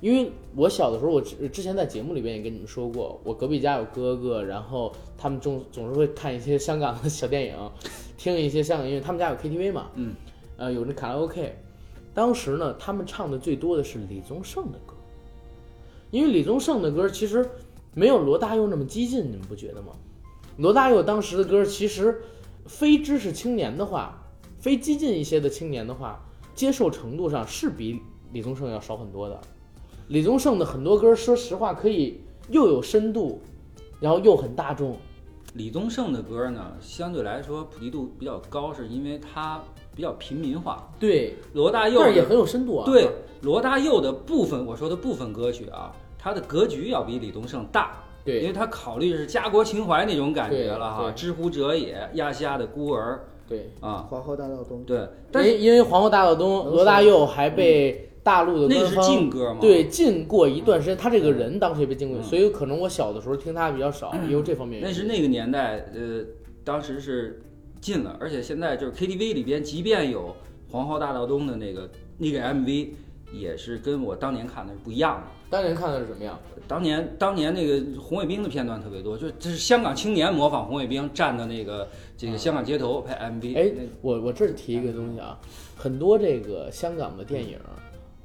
[0.00, 7.54] 因为我小的时候，我之之前在节目里边也跟你们说过，我隔壁家有哥哥，然后他们总总是会看一些香港的小电影，
[8.16, 10.14] 听一些香港音乐，他们家有 KTV 嘛，嗯，
[10.56, 11.52] 呃，有那卡拉 OK，
[12.18, 14.92] 当时呢，他们唱的最多的是李宗盛的歌，
[16.10, 17.48] 因为李宗盛的歌其实
[17.94, 19.92] 没有罗大佑那么激进，你们不觉得吗？
[20.56, 22.20] 罗大佑当时的歌其实
[22.66, 24.20] 非知识青年的话，
[24.58, 26.20] 非激进一些的青年的话，
[26.56, 28.00] 接受程度上是比
[28.32, 29.40] 李宗盛要少很多的。
[30.08, 33.40] 李宗盛的很多歌，说实话可以又有深度，
[34.00, 34.96] 然后又很大众。
[35.54, 39.62] 李宗盛的歌呢，相对来说普及度比较高，是因为他
[39.98, 40.88] 比较平民化。
[41.00, 42.84] 对，罗大佑但是也很有深度啊。
[42.86, 43.08] 对，
[43.42, 48.04] 罗大佑的部分，我说的部分歌曲啊，他的格局要比李宗盛大。
[48.24, 53.72] 对，因为他考虑是家国情怀那种感觉了哈，知乎者也，亚细亚的孤儿，对。
[53.80, 59.58] 啊，皇后大道东，对，但是因因为皇后大道东，罗大佑还被大陆的那是禁歌嘛。
[59.60, 64.94] 对禁过一段时间，他这个人当时也被禁过，所以可能我小的时候听他比较少，也有这方面原因。
[64.94, 66.24] 那是那个年代，呃，
[66.62, 67.42] 当时是
[67.80, 70.34] 禁了，而且现在就是 KTV 里边，即便有
[70.70, 72.88] 皇后大道东的那个那个 MV，
[73.32, 75.26] 也是跟我当年看的是不一样的。
[75.50, 76.38] 当年看的是什么样？
[76.66, 83.56] 当年当年那个红卫兵的片段特别多，就这是香港青年模仿红卫兵站的那个这个香港街头拍 MV。
[83.56, 85.40] 哎那，我我这儿提一个东西啊，
[85.74, 87.58] 很多这个香港的电影，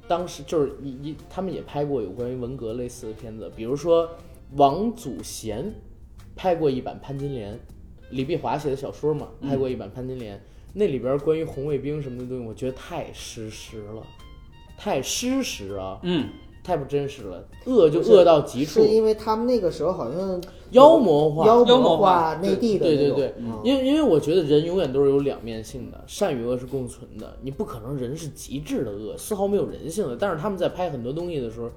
[0.06, 4.06] 当时就是一一他们也拍过有关于文革类似的片子，比如说
[4.56, 5.72] 王祖贤
[6.36, 7.54] 拍过一版《潘金莲》，
[8.14, 10.36] 李碧华写的小说嘛，拍过一版《潘金莲》，
[10.72, 14.02] 那里边关于红卫兵什么的东西，我觉得太失实了，
[14.78, 15.98] 太失实啊。
[16.02, 16.28] 嗯，
[16.62, 20.40] 太不真实了，恶就恶到极处是，因为他们那个时候好像
[20.70, 30.16] 妖魔化，妖妖魔化化内地的那种对对对嗯因为因为我觉得人永远都是有两面性的，善与恶是共存的，你不可能人是极致的恶，丝毫没有人性的。
[30.16, 31.68] 但是他们在拍很多东西的时候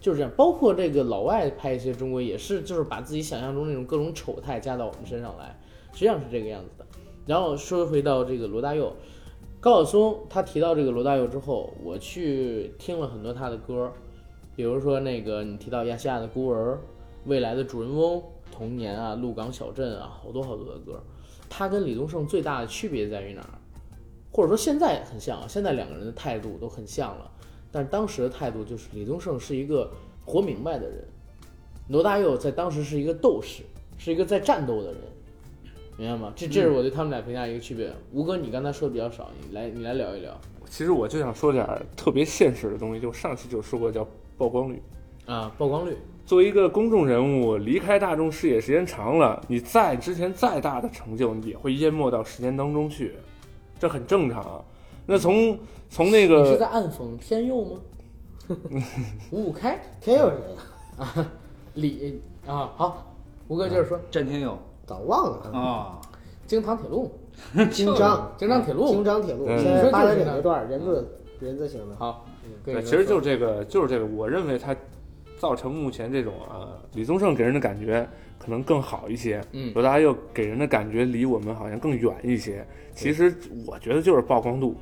[0.00, 5.58] 就是这样，包括这个老外拍一些中国也是，就是把自己想象中那种各种丑态加到我们身上来，
[5.98, 6.86] 实际上是这个样子的。
[7.26, 8.94] 然后说回到这个罗大佑，
[9.58, 13.92] 高晓松他提到这个罗大佑之后，我去听了很多他的歌，
[14.54, 16.78] 比如说那个你提到亚细亚的孤儿、
[17.24, 18.22] 未来的主人翁、
[18.52, 21.02] 童年啊、鹿港小镇啊，好多好多的歌。
[21.50, 23.58] 他跟李宗盛最大的区别在于哪儿？
[24.30, 27.28] 或者说现在很像啊，现在两个人的态度都很像了，
[27.72, 29.90] 但是当时的态度就是李宗盛是一个
[30.24, 31.04] 活明白的人，
[31.88, 33.64] 罗大佑在当时是一个斗士，
[33.96, 35.00] 是一个在战斗的人，
[35.98, 36.32] 明白吗？
[36.36, 37.92] 这这是我对他们俩评价一个区别。
[38.12, 40.32] 吴哥，你刚才说的比较少，你来你来聊一聊
[40.70, 44.80] 其实我就想说点特别现实的东西，就上期就说过叫曝光率。
[45.26, 45.96] 啊，曝光率。
[46.24, 53.14] 作为一个公众人物，离开大众视野时间长了，你再之前再大的成就，也会淹没到时间当中去，
[53.78, 54.64] 这很正常。
[55.04, 57.80] 那从从那个你是在暗讽天佑吗？
[59.32, 60.62] 五五开天佑是谁呀？
[60.98, 61.32] 啊，
[61.74, 63.16] 李啊，好，
[63.48, 64.58] 吴哥接着说，詹天佑
[64.88, 65.60] 早忘了啊。
[65.60, 66.00] 啊，
[66.46, 67.12] 京唐铁路，
[67.70, 71.08] 京张，京张铁路京张铁路，嗯现在八达你说就是岭那段人字
[71.40, 71.94] 人字形的。
[71.96, 72.24] 好，
[72.64, 74.06] 其实就是这个，就是这个。
[74.06, 74.74] 我认为它
[75.38, 78.08] 造成目前这种啊，李宗盛给人的感觉
[78.38, 82.66] 可能更好一些，嗯罗大佑给人的感觉离我们好像更远一些。
[82.94, 83.32] 其实
[83.66, 84.74] 我觉得就是曝光度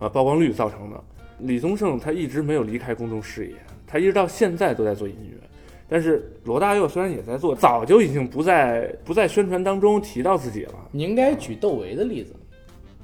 [0.00, 1.00] 啊，曝光率造成的。
[1.38, 3.54] 李宗盛他一直没有离开公众视野，
[3.86, 5.48] 他一直到现在都在做音乐。
[5.88, 10.74] 但是罗大佑虽然也在做，早就已经不在不在宣传当中提到自己了。
[10.90, 12.34] 你应该举窦唯的例子，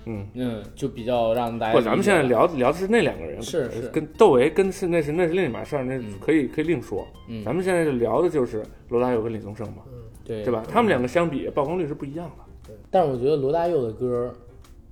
[0.06, 7.06] 嗯，嗯，就比较让大家不，咱们现在聊聊的是那两个人，是是跟窦唯跟是那是那是另一码事儿，那嗯可以可以另说。
[7.28, 9.82] 嗯咱们现在就聊的就是罗大佑跟李宗盛嘛，
[10.24, 10.64] 对对吧？
[10.68, 12.44] 他们两个相比，曝光率是不一样的。
[12.66, 14.32] 对但是我觉得罗大佑的歌，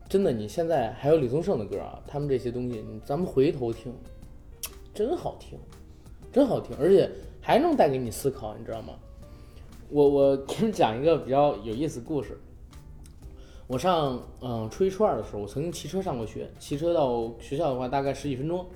[0.09, 3.93] 真的，你现在还有李宗盛的歌啊，他们这些东西，咱们回头听，
[4.95, 5.59] 真好听，
[6.33, 7.11] 真好听，而且
[7.49, 8.93] 还能带给你思考，你知道吗？
[9.89, 12.39] 我我 给你讲一个比较有意思的故事。
[13.67, 18.67] 我上嗯初一初二的时候，我曾经骑车上过学，骑车到学校的话大概十几分钟。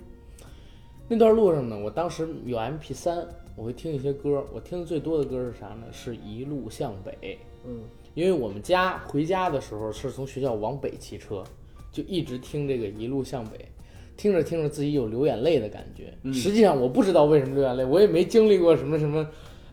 [1.07, 4.43] 那段路上呢，我当时有 MP 三我会听一些歌。
[4.55, 5.85] 我听的最多的歌是啥呢？
[5.93, 7.39] 是一路向北。
[7.67, 7.83] 嗯，
[8.15, 11.45] 因为我们家回家的时候是从学校往北骑车，
[11.93, 13.69] 就一直听这个一路向北，
[14.17, 16.13] 听着听着自己有流眼泪的感觉。
[16.33, 19.27] 实际上我不知道为什么流眼泪，我也没经历过什么什么，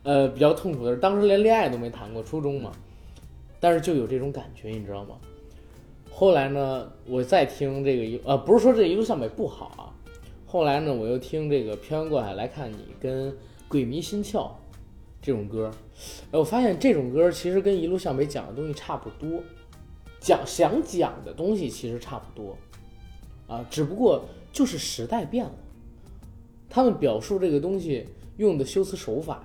[0.04, 2.72] 呃，比较痛苦的事，当时连恋爱都没谈过，初中嘛，
[3.60, 5.16] 但是就有这种感觉，你知道吗？
[6.10, 9.84] 后来呢，我再听这个一呃，不是说这一路向北不好啊，
[10.46, 13.34] 后来呢，我又听这个漂洋过海来看你跟
[13.68, 14.50] 鬼迷心窍
[15.22, 15.72] 这种歌，
[16.32, 19.42] 哎，我发现这种歌其实跟一路向北讲的东西差不多，
[20.20, 22.58] 讲想讲的东西其实差不多，
[23.50, 24.24] 啊，只不过
[24.54, 25.52] 就是时代变了，
[26.70, 28.06] 他们表述这个东西
[28.38, 29.44] 用的修辞手法、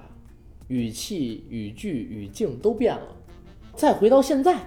[0.68, 3.16] 语气、语句、语境都变了。
[3.74, 4.64] 再回到现在，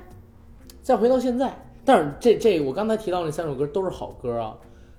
[0.82, 4.58] 再回到现在，但是这这我刚才提到那三首歌都是好歌啊。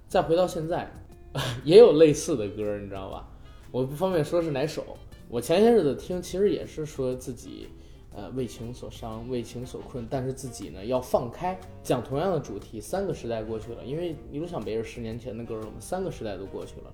[0.09, 0.91] 再回到现在，
[1.65, 3.29] 也有类似的歌，你知道吧？
[3.71, 4.97] 我不方便说是哪首。
[5.29, 7.69] 我前些日子听，其实也是说自己，
[8.15, 16.93] 呃，为情所伤，为情所困，但是自己呢要放开，讲同样的主题，三个时代过去了，因为一路向北是十年前的歌了嘛，三个时代都过去了，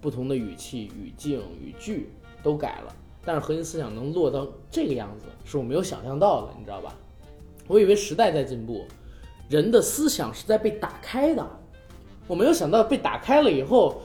[0.00, 2.10] 不同的语气、语境、语句
[2.42, 6.94] 都改了，但是核心思想能落到这个样子，是我没有想象到的，你知道吧？
[7.66, 8.84] 我以为时代在进步，
[9.48, 11.44] 人的思想是在被打开的，
[12.28, 14.02] 我没有想到被打开了以后，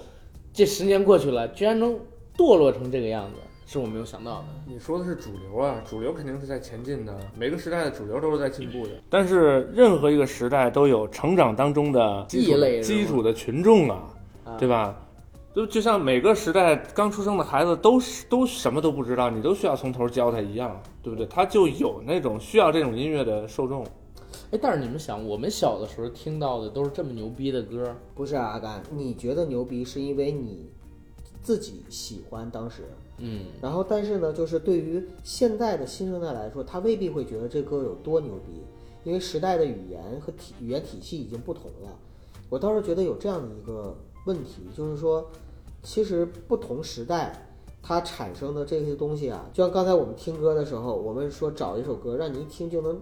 [0.51, 1.93] 这十年过去了，居然能
[2.35, 3.35] 堕落成这个样子，
[3.71, 4.47] 是我没有想到的。
[4.67, 8.91] 你说的是主流啊，主流肯定是在前进的，每个时代的主流都是在进步的。
[9.09, 14.13] 但是任何一个时代都有成长当中的基础异类基础的群众啊，
[14.43, 14.93] 啊对吧？
[15.55, 21.25] 就就像每个时代刚出生的孩子都是都什么都不知道，你都需要从头教他一样，对不对？
[21.27, 23.85] 他就有那种需要这种音乐的受众。
[24.51, 30.69] 哎，但是你们想，我们小的时候听到的都是这么牛逼的歌，不是啊，阿甘，你觉得牛逼是因为你
[31.41, 32.83] 自己喜欢当时，
[33.23, 38.61] 嗯，然后但是呢，就是对于现在的新生代来说，他未必会觉得这歌有多牛逼，
[39.03, 41.95] 因为时代的语言和体语言体系已经不同了。
[42.49, 43.95] 我倒是觉得有这样的一个
[44.25, 45.29] 问题，就是说，
[45.83, 47.47] 其实不同时代
[47.81, 52.99] 它产生的这些东西啊，就像刚才我们听歌的时候，我们说找一首歌让你一听就能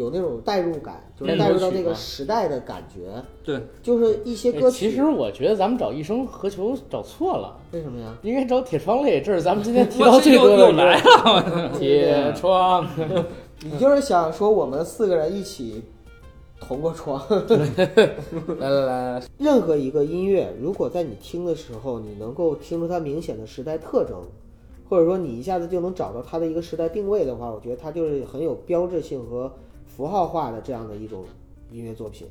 [0.00, 3.22] 有那种代入感，就是代入到那个时代的感觉。
[3.44, 8.16] 对，就是一些哎歌曲，其实我觉得咱们找一生何求找错了，为什么呀？
[8.22, 11.70] 应该找铁窗泪，这是咱们今天提到最多的又来了。
[11.78, 12.88] 铁窗，
[13.62, 15.82] 你就是想说我们四个人一起
[16.58, 17.22] 同过窗。
[18.58, 24.16] 来来来，任何一个音乐，如果在你听的时候，你能够听出它明显的时代特征，
[24.88, 29.52] 或者说你一下子就能找到它的一个时代定位的话，我觉得它就是很有标志性和
[29.96, 31.24] 符号化的这样的一种
[31.72, 32.28] 音乐作品。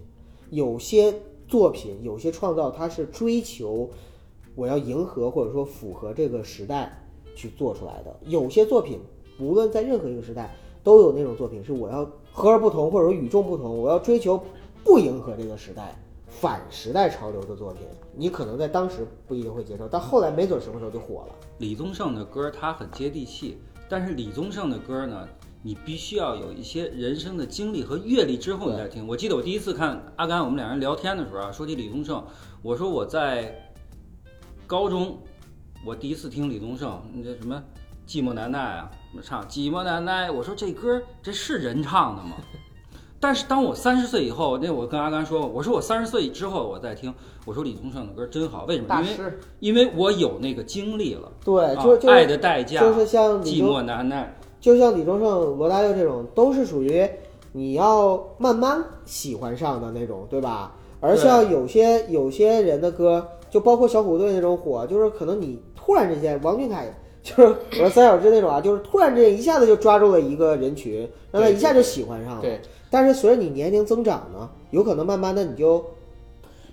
[0.50, 1.14] 有些
[1.48, 3.90] 作品，有些创造，它是追求
[4.56, 7.06] 我要迎合或者说符合这个时代
[7.36, 8.16] 去做出来的。
[8.26, 9.00] 有些作品，
[9.40, 14.42] 无论在任何一个时代，都有那种作品是我要和而不同，或者说与众不同，我要追求
[14.84, 15.96] 不迎合这个时代。
[16.28, 17.82] 反时代潮流的作品，
[18.16, 21.36] 你可能在当时不一定会接受，但后来没准什么时候就火了。
[21.58, 23.58] 李宗盛的歌他很接地气，
[23.90, 25.28] 但是李宗盛的歌呢，
[25.62, 29.06] 你必须要有一些人生的经历和阅历之后你再听。
[29.06, 32.24] 我记得我第一次看阿甘，我们两人聊天的时候啊，说起李宗盛，
[32.62, 33.72] 我说我在
[34.66, 35.20] 高中，
[35.86, 37.62] 我第一次听李宗盛，那这什么
[38.08, 42.38] 寂寞难耐啊，什么唱寂寞难耐，我说这歌这是人唱的吗？
[43.22, 47.14] 但是当我三十岁以后，那我跟阿甘说，我说我三十岁之后我再听，
[47.46, 49.02] 我说李宗盛的歌真好，为什么？
[49.02, 51.30] 因为，因为我有那个经历了。
[51.44, 57.08] 对，啊就就是爱的代价，就是像寂寞难耐，就像李宗盛、罗大佑这种，都是属于
[57.54, 60.76] 你要慢慢喜欢上的那种，对吧？
[61.02, 66.94] 而像有些有些人的歌，就包括小虎队那种火，就是可能你突然之间，王俊凯
[67.24, 72.42] 就是我说三小只那种啊，就是突然之间一下子就抓住了一个人群，让他一下就喜欢上了。
[72.42, 75.84] 对，但是随着你年龄增长呢，有可能慢慢的你就，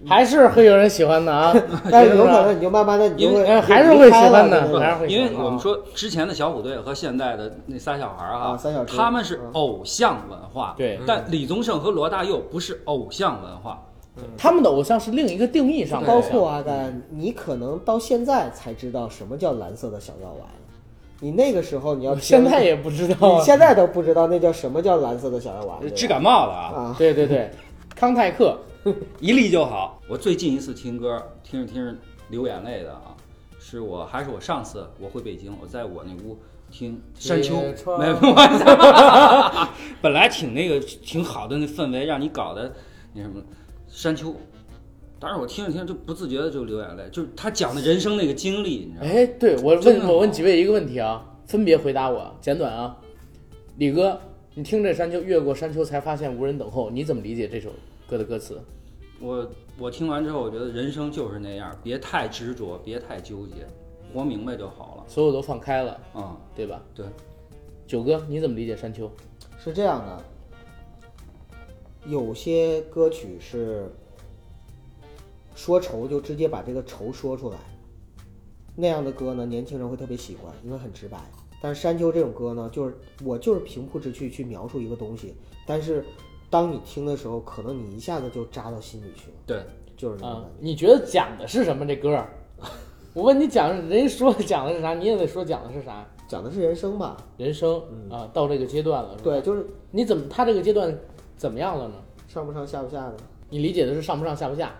[0.04, 1.54] 还是会有人喜欢的啊。
[1.90, 4.66] 但是有可能你就慢慢的你就还是会喜欢的
[5.06, 13.82] 因为我们说之前的小虎队和现在的那仨小孩儿啊三小只他们是嗯偶像文化，对但李宗盛和罗大佑不是偶像文化，
[14.36, 20.48] 他们的偶像是另一个定义上的，包括阿甘，你可能到现在才知道什么叫蓝色的小药丸。
[21.18, 23.38] 你那个时候你要我现在也不知道啊。
[23.38, 27.50] 你现在都不知道那叫什么叫蓝色的小药丸，治感冒的啊，啊，对对对，
[27.94, 28.56] 康泰克，
[29.20, 30.00] 一粒就好。
[30.08, 31.94] 我最近一次听歌，听着听着
[32.28, 33.16] 流眼泪的啊，
[33.58, 36.38] 是我还是我上次我回北京，我在我那屋
[36.70, 37.56] 听山丘，
[40.00, 42.72] 本来挺那个挺好的那氛围，让你搞得
[43.12, 43.42] 那什么
[43.88, 44.34] 山丘。
[45.18, 49.10] 当时我听着听着就不自觉的就流眼泪，就是他讲的人生那个经历，你知道吗？
[49.10, 52.96] 哎，对我问我问几位一个问题啊，分别回答我，简短啊。
[53.78, 54.20] 李哥，
[54.54, 57.70] 你听这山丘，越过山丘才发现无人等候，你怎么理解这首
[58.08, 58.60] 歌的歌词？
[59.20, 63.66] 我我听完之后，我觉得人生就是那样，别太执着，别太纠结，
[64.12, 65.04] 活明白就好了。
[65.08, 66.82] 所有都放开了，嗯、对吧？
[66.94, 67.06] 对。
[67.86, 69.10] 九哥，你怎么理解山丘？
[69.58, 70.24] 是这样的，
[72.06, 73.90] 有些歌曲是
[75.54, 77.56] 说愁就直接把这个愁说出来，
[78.74, 81.18] 那样的歌呢，年轻人会特别喜欢，因为很直白。
[81.62, 82.94] 但是山丘这种歌呢，就是
[83.24, 85.34] 我就是平铺直叙去描述一个东西，
[85.66, 86.04] 但是
[86.50, 89.62] 当你听的时候，可能你一下子就扎到心里去了，对，
[89.96, 91.86] 就是那种啊感觉。，你觉得讲的是什么？
[91.86, 92.28] 这歌儿？
[93.14, 96.06] 我问你讲，人家说讲的是啥，你也得说讲的是啥。
[96.28, 97.16] 讲的是人生吧？
[97.36, 97.80] 人生
[98.10, 100.92] 啊，到这个阶段了，是吧对，，就是你怎么他这个阶段
[101.36, 101.94] 怎么样了呢？
[102.26, 103.16] 上不上下不下的。
[103.48, 104.74] 你理解的是上不上下不下？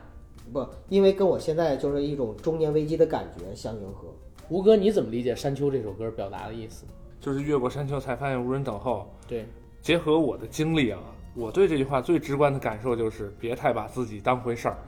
[0.53, 4.09] 不，因为跟我现在就是一种中年危机的感觉相迎合。
[4.49, 6.85] 吴哥，你怎么理解《山丘》这首歌表达的意思？
[7.21, 9.09] 就是越过山丘才发现无人等候。
[9.29, 9.47] 对，
[9.81, 11.01] 结合我的经历啊，
[11.37, 14.79] 我对这句话最直观的感受就是别太把自己当回事儿。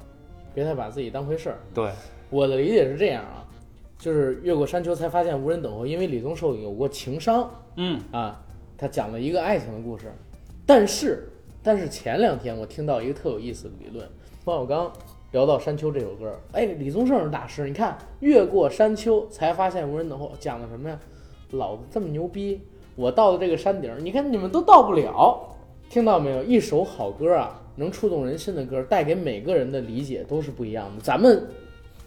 [0.55, 1.59] 别太把自己当回事儿。
[1.75, 1.91] 对，
[2.31, 3.45] 我的理解是这样啊，
[3.99, 8.43] 就是越过山丘才发现无人等候，因为李宗盛有过情伤嗯，啊，
[8.79, 10.11] 他讲了一个爱情的故事。
[10.67, 11.29] 但是，
[11.63, 14.09] 但是前两天我听到一个特有意思的理论，
[14.43, 14.91] 冯小刚
[15.33, 20.99] 聊到《山丘》这首歌，哎，李宗盛是大师，你看越过山丘才发现无人等候，讲的什么呀？
[21.51, 22.63] 老子这么牛逼，
[22.97, 25.55] 我到了这个山顶，你看你们都到不了。
[25.91, 26.43] 听到没有？
[26.43, 31.03] 一首好歌啊，能触动人心的歌，带给每个人的理解都是不一样的。
[31.03, 31.43] 咱们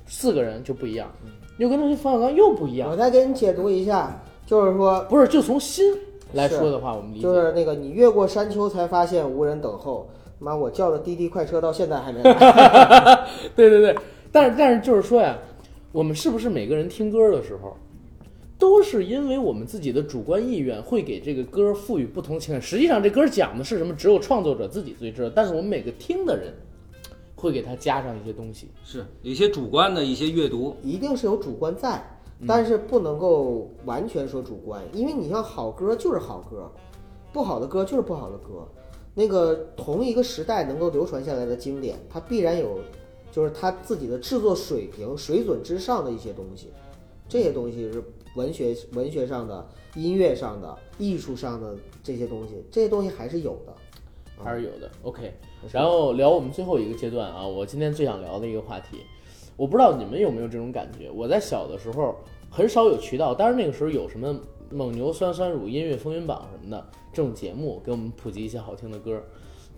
[0.06, 1.12] 四个人就不一样，
[1.58, 2.92] 又跟那冯小刚又不一样。
[2.92, 5.94] 我再给你解读一下，就是说，不是，就从心
[6.34, 10.08] 来说的话，我们理解就是那个你越过山丘才发现无人等候。
[10.38, 12.34] 妈，我叫的滴滴快车到现在还没来。
[13.56, 13.96] 对对对，
[14.32, 15.38] 但是但是就是说呀，
[15.92, 17.76] 我们是不是每个人听歌的时候，
[18.62, 22.62] 都是因为我们自己的主观意愿会给这个歌赋予不同情感？
[22.62, 26.54] 实际上这歌讲的是什么，只有创作者自己最知道，但是我们每个听的人
[27.36, 28.68] 会给他加上一些东西。
[28.86, 32.06] 是有一些主观的一些阅读，一定是有主观在，
[32.46, 36.72] 但是不能够完全说主观，因为你像好歌就是好歌，
[37.34, 38.68] 不好的歌就是不好的歌。
[39.16, 42.78] 那个同一个时代能够流传下来的经典，它必然有，
[43.32, 46.68] 就是它自己的制作水平水准之上的一些东西，
[47.28, 48.04] 这些东西是
[48.36, 53.74] 文学文学上的、音乐上的、艺术上的这些东西，这些东西还是有的，
[54.42, 54.90] 还是有的。
[55.04, 55.34] OK，
[55.72, 59.00] 然后聊我们最后一个阶段啊，我今天最想聊的一个话题，
[59.58, 61.12] 我不知道你们有没有这种感觉。
[61.12, 62.16] 我在小的时候
[62.50, 69.22] 很少有渠道，当然那个时候有什么蒙牛酸酸乳音乐风云榜什么的这种节目，给我们普及一些好听的歌。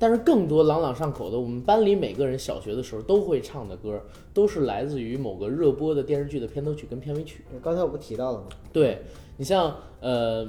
[0.03, 7.45] 但是更多朗朗上口的，我们班里每个人小学的时候都会唱的歌，都是来自于某个热播的电视剧的片头曲跟片尾曲。
[7.63, 8.47] 刚才我不提到了吗？
[8.73, 9.01] 对
[9.37, 10.45] 你像呃，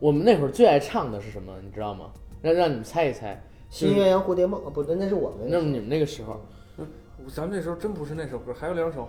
[0.00, 2.10] 我们那会儿最爱唱的是什么，你知道吗？
[2.42, 3.40] 让让你们猜一猜。
[3.68, 6.40] 新鸳鸯蝴蝶梦啊，不对，那是我们那么你们那个时候，
[7.32, 9.08] 咱们那时候真不是那首歌，还有两首，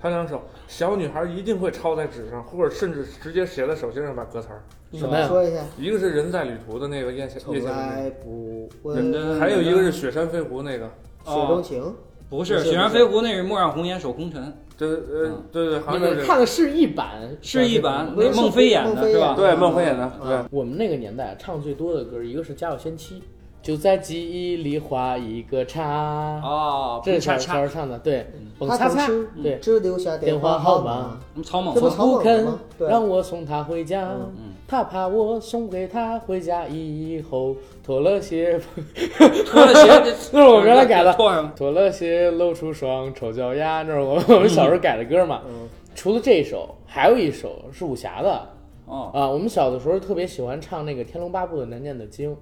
[0.00, 0.42] 还有两首。
[0.66, 4.62] 小女孩一定会抄在纸上，或者甚至直接写在手心上把歌词儿。
[4.92, 5.28] 什么呀？
[5.28, 10.90] 说一下，一个是人在旅途的那个叶从叶小来姐，不人的问，还有一个是雪山飞狐那个，
[11.24, 11.94] 雪中情，
[12.28, 14.96] 不是《雪山飞狐》，那是《莫让红颜守空尘对呃
[15.26, 15.44] 嗯。
[15.52, 16.14] 对对，好像就是。
[16.16, 19.34] 们看的是一版，》，是一版那孟非演的是吧？
[19.36, 20.34] 对孟非演的，对。
[20.34, 20.48] 啊。
[20.50, 23.20] 我们那个年代唱最多的歌，一个是《家有仙妻》，
[23.70, 28.26] 就在记忆里画一个叉，哦，这是小时候唱的，对，
[28.58, 29.08] 蹦他擦擦，
[29.40, 32.58] 对，只留下电话号号码，曹猛这不肯吗？
[32.80, 34.54] 让我送她回家，嗯。
[34.66, 38.60] 他怕我送给他回家以后脱了鞋，
[39.46, 40.02] 脱了鞋，
[40.32, 41.12] 那是我原来改的。
[41.14, 41.92] 脱了。
[41.92, 45.42] 鞋露出双臭脚丫，那是我我们小时候改的歌嘛。
[45.48, 48.48] 嗯，除了这一首，还有一首是武侠的。
[48.86, 49.28] 哦，啊。
[49.28, 52.36] 我们小的时候特别喜欢唱那个《天龙八部》的难念的经，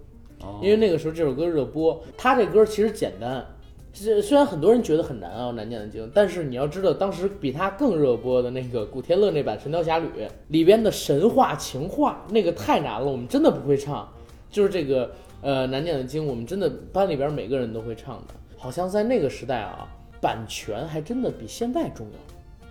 [0.62, 2.02] 因为那个时候这首歌热播。
[2.16, 3.44] 他这歌其实简单，
[3.92, 10.06] 这虽然很多人觉得很难啊，《难念的经》，但是你要知道，当时比他更热播的那个古天乐那版《神雕侠侣》
[10.48, 14.08] 里边的神话情话，那个太难了，我们真的不会唱。
[14.50, 15.10] 就是这个
[15.42, 18.34] 呃《难念的经》，我们真的班里边每个人都会唱的。
[18.56, 19.86] 好像在那个时代啊，
[20.20, 22.18] 版权还真的比现在重要，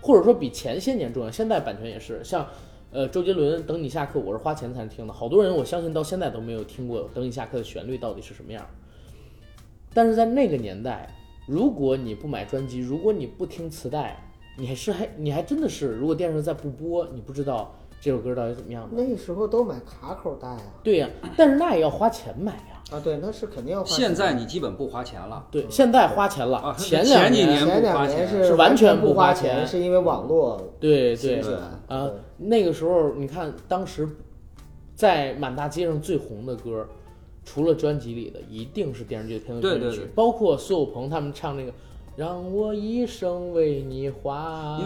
[0.01, 1.29] 或者说比前些年重要。
[1.29, 2.47] 现在版权也是，像
[2.97, 8.65] 呃周杰伦《等你下课》，我是花钱才能听的，好多人我相信到现在都没有听过《等你下课》的旋律到底是什么样。
[9.93, 11.07] 但是在那个年代，
[11.45, 14.17] 如果你不买专辑，如果你不听磁带，
[14.57, 17.71] 你还是还你还真的是，如果电视再不播，你不知道
[18.01, 19.03] 这首歌到底怎么样的。
[19.03, 22.73] 那时候都买卡口带啊，对呀、但是那也要花钱买呀。
[22.73, 23.97] 啊，对，那是肯定要花钱。
[23.97, 25.45] 现在你基本不花钱了。
[25.51, 28.15] 对，现在花钱了，啊前两前几年前两不花钱。
[28.15, 31.41] 年是是完全不不花钱钱，是因为网络对对。
[31.87, 34.07] 啊对，那个时候你看，当时
[34.95, 36.87] 在满大街上最红的歌，
[37.43, 40.05] 除了专辑里的，一定是电视剧的片头曲，对对对。
[40.15, 41.73] 包括苏有朋他们唱那个
[42.15, 44.79] “让我一生为你画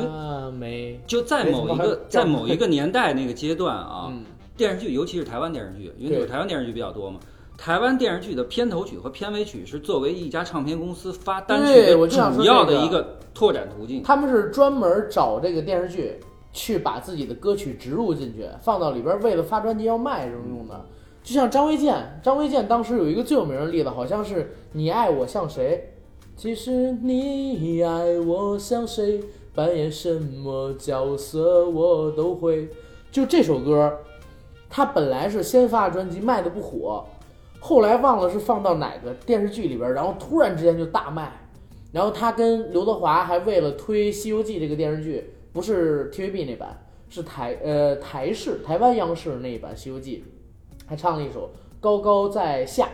[0.52, 4.24] 眉就在某一个在某一个年代那个阶段”，啊，嗯，
[4.58, 7.20] 电视剧，尤其是台湾电视剧，因为台湾电视剧比较多嘛。
[7.62, 14.02] 台湾电视剧的片头曲和片尾曲是作为一家唱片公司发单曲的主要的一个拓展途径。
[14.02, 16.20] 他们是专门找这个电视剧
[16.52, 20.84] 去把自己的歌曲植入进去，放到里边，为了发专辑要卖这种用的。
[21.22, 25.94] 就像张卫健，张卫健当时有一个最有名的例子，好像是“你爱我像谁”，
[26.36, 29.22] 其实你爱我像谁，
[29.54, 32.68] 扮演什么角色我都会。
[33.12, 34.00] 就这首歌，
[34.68, 37.06] 他本来是先发专辑卖的不火，
[37.62, 41.32] 后来忘了是放到哪个电视剧里边，然后突然之间就大卖。
[41.94, 50.24] 然后他跟刘德华还为了推《西游记》这个电视剧，不是 TVB 那版，是台呃台视台湾央视那一版《西游记》，
[50.90, 51.48] 还唱了一首
[51.80, 52.86] 《高高在下》，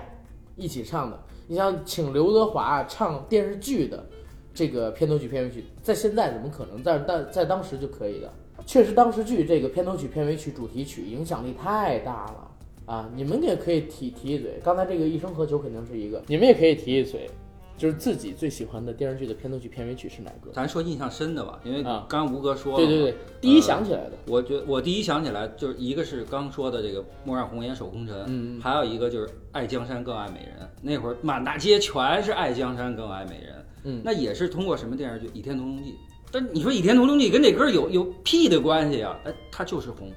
[0.56, 1.20] 一起唱的。
[1.48, 4.06] 你像请刘德华唱电视剧的
[4.54, 6.82] 这个片头曲、片尾曲，在现在怎么可能？
[6.84, 8.30] 但但在当时就可以的。
[8.66, 12.47] 确实，当时剧这个片头曲、片尾曲、主题曲影响力太大了
[12.88, 13.08] 啊！
[13.14, 17.30] 你们也可以提提一嘴，刚才这个《一生何求》肯定是一个，你们也可以提一嘴，
[17.78, 20.50] 就是自己最喜欢的电视剧的片头曲、片尾曲是哪个？
[20.54, 30.68] 咱说印象深的吧，因为啊刚刚吴哥说了嘛，对对对，第一想起来的，我觉我第一想起来就是一个是刚说的这个“莫让红颜守空尘”，嗯还有一个就是“爱江山更爱美人”。
[30.82, 35.92] 那会儿满大街全是“爱江山更爱美人”，嗯那也是通过什么电视剧《倚天屠龙记》。
[36.32, 39.18] 但你说《倚天屠龙记》跟这歌有有屁的关系啊？
[39.26, 40.10] 哎，它就是红。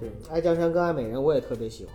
[0.00, 1.94] 对，爱江山更爱美人，我也特别喜欢。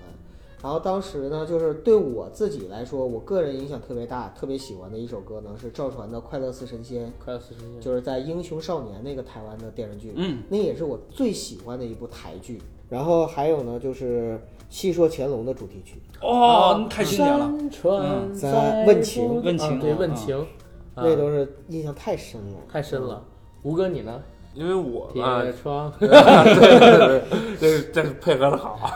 [0.62, 12.62] 然后当时呢，就是对我自己来说，我个人影响特别大，特别喜欢的一首歌呢是赵传的《快乐似神仙》，快乐似神仙，就是在《英雄少年》那个台湾的电视剧，嗯，那也是我最喜欢的一部台剧。
[12.90, 14.34] 然后还有呢，就是
[14.70, 17.46] 《戏说乾隆》的主题曲，哦，太经典了。
[17.48, 20.46] 嗯在在问情问情啊对啊问情，啊
[20.98, 23.24] 那都是印象太深了，太深了。
[23.64, 24.22] 吴哥你呢？
[24.60, 27.22] 因为我铁啊，窗， 对对对，
[27.58, 28.92] 这这配合的好。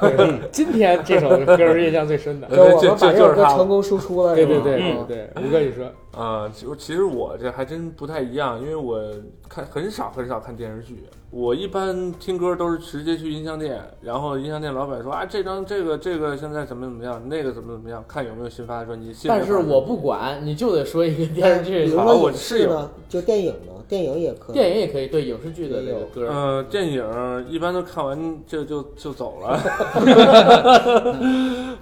[0.52, 2.48] 今天这首歌是印象最深的。
[2.50, 4.62] 就我们把这首歌成功输出了，对是吧？
[4.62, 5.06] 对对嗯。
[5.08, 5.86] 对对，吴哥你说，
[6.16, 9.02] 啊，其实其实我这还真不太一样，因为我
[9.50, 19.12] 看很少很少看电视剧，我一般听歌都是直接去音像店，然后音像店老板说啊这张这个这个现在怎么怎么样，那个怎么怎么样，看有没有新发的专辑。
[19.28, 24.54] 但是我不管，你就得说一个电视剧好我是有就电影呢，电影也可以。
[24.54, 27.04] 电影也可以，对影视剧的那个歌，呃，电影
[27.50, 29.60] 一般都看完就就就走了。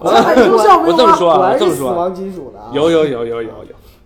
[0.00, 0.10] 我
[0.96, 2.70] 这么说啊果然这么说啊是死亡金属的啊。
[2.72, 3.52] 有有有有有有，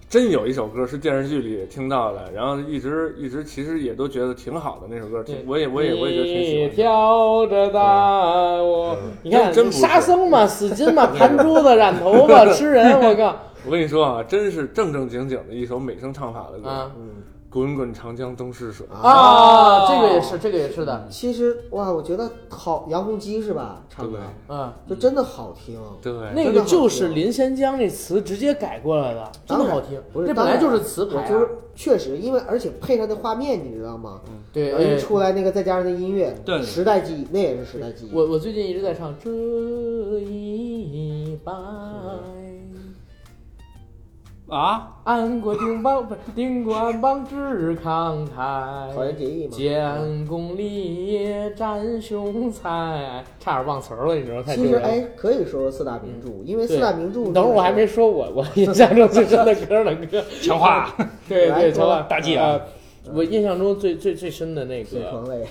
[0.09, 6.75] 真有一首歌是电视剧里听到的，然后一直一直其实也都觉得挺好的那首歌，挺我也我也我也觉得挺喜欢你。
[6.77, 13.37] 挑着担，我你看沙僧嘛，死金嘛， 盘珠子，染头发，吃人，我靠。
[13.67, 16.93] 我跟你说啊，真是正正经经的一首美声唱法的歌，啊
[17.57, 19.89] 滚滚长江东逝水》啊！
[19.89, 23.83] 这个也是，这个也是的，其实哇，我觉得好，杨洪基是吧？
[23.89, 25.81] 唱的嗯，就真的好听。
[26.03, 29.99] 对，那个就是林仙江那词直接改过来的，真的好听。
[30.13, 34.21] 不是，这本来就是词牌就是确实，因为而且配上那画面，你知道吗？
[34.53, 38.15] 对，一哎出来那个再加上那音乐，对时代记忆，那也是时代记忆。
[38.15, 41.53] 我我最近一直在唱这一拜，
[44.49, 49.51] 啊，安国定邦不是定国安邦志慷慨，草原结义嘛。
[49.57, 54.89] 建功立业展雄才，差点忘词儿了，你知道太其实丢人了。
[54.89, 57.33] 哎，可以说说四大名著，因为四大名著。
[57.33, 60.23] 等会儿我还没说我 我印象中最深的歌呢，歌。
[60.41, 60.95] 强化，
[61.29, 65.45] 对对，强化大忌啊呃我印象中最最最深的那个铁床类，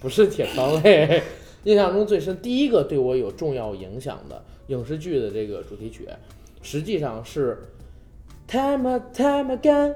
[0.00, 1.22] 不是铁床泪，
[1.62, 6.08] 印象中最深第一个对我有重要影响的影视剧的这个主题曲，
[6.62, 7.58] 实际上是
[8.50, 9.94] Time and Time Again，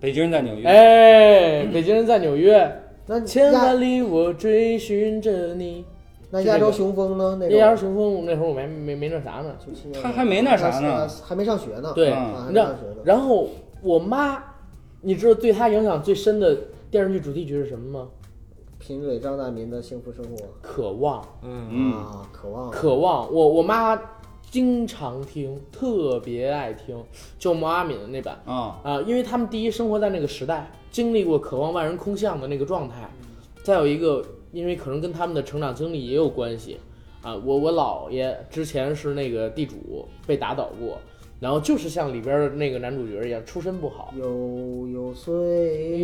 [0.00, 5.84] 北京人在纽约，哎，北京人在纽约，那千万里我追寻着你。
[6.28, 7.36] 那亚洲雄风呢？
[7.38, 9.54] 那亚洲雄风那会儿我没没没那啥呢，
[10.02, 11.92] 他还没那啥呢，还没上学呢。
[11.94, 13.48] 对，嗯啊还你知道没上学呢。，然后
[13.80, 14.42] 我妈，
[15.00, 16.58] 你知道对她影响最深的
[16.90, 18.08] 电视剧主题曲是什么吗？
[18.80, 23.32] 贫嘴张大民的幸福生活渴望，嗯，嗯，啊，渴望，渴望。
[23.32, 23.96] 我我妈
[24.54, 26.96] 经常听，特别爱听，
[27.40, 33.10] 就毛阿敏的那版啊，啊，因为他们第一生活在那个时代，经历过渴望万人空巷的那个状态，
[33.64, 36.78] 再有一个，因为可能跟他们的成长经历也有关系
[37.20, 37.34] 啊。
[37.34, 41.00] 我我姥爷之前是那个地主，被打倒过。
[41.40, 45.34] 然后就是像里边的那个男主角一样，出身不好，悠悠岁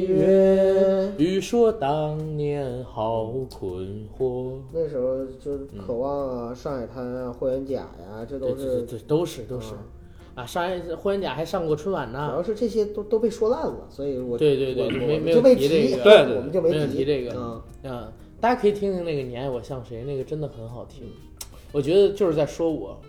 [0.01, 1.13] 月。
[1.17, 4.59] 欲说当年好困惑。
[4.73, 9.79] 那时候就是渴望啊，上海滩啊，霍元甲呀，这都是对对，都是都是嗯
[10.35, 10.47] 啊！
[10.47, 12.43] 上海霍元甲还上过春晚呢主要。
[12.43, 21.07] 是这些都都被说烂了，所以我对对对我我没没提这个对对我们就没有提提这个嗯，嗯，大家可以听听那个《你爱我像谁》，那个真的很好听。
[21.73, 23.01] 我觉得就是在说我，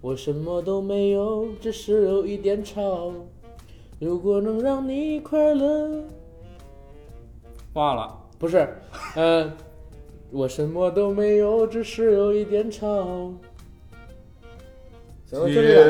[0.00, 3.12] 我什么都没有，只是有一点吵。
[3.98, 6.02] 如果能让你快乐，
[7.74, 8.66] 忘了，不是，
[9.14, 9.52] 呃，
[10.30, 13.30] 我什么都没有，只是有一点吵。
[15.30, 15.88] 行了，就这两